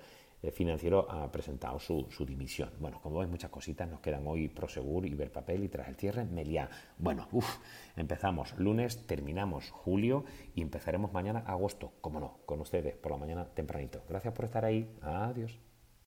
financiero 0.52 1.10
ha 1.10 1.30
presentado 1.30 1.78
su, 1.78 2.06
su, 2.10 2.24
dimisión. 2.24 2.70
Bueno, 2.80 3.00
como 3.02 3.18
ves, 3.18 3.28
muchas 3.28 3.50
cositas 3.50 3.88
nos 3.88 4.00
quedan 4.00 4.26
hoy 4.26 4.48
Prosegur, 4.48 5.04
papel 5.30 5.64
y 5.64 5.68
tras 5.68 5.88
el 5.88 5.96
cierre 5.96 6.24
Meliá. 6.24 6.70
Bueno, 6.98 7.28
uff, 7.32 7.58
empezamos 7.96 8.58
lunes, 8.58 9.06
terminamos 9.06 9.70
julio 9.70 10.24
y 10.54 10.62
empezaremos 10.62 11.12
mañana 11.12 11.40
agosto, 11.40 11.92
como 12.00 12.20
no, 12.20 12.38
con 12.46 12.60
ustedes 12.60 12.96
por 12.96 13.12
la 13.12 13.18
mañana 13.18 13.44
tempranito. 13.46 14.02
Gracias 14.08 14.32
por 14.32 14.46
estar 14.46 14.64
ahí. 14.64 14.90
Adiós. 15.02 15.69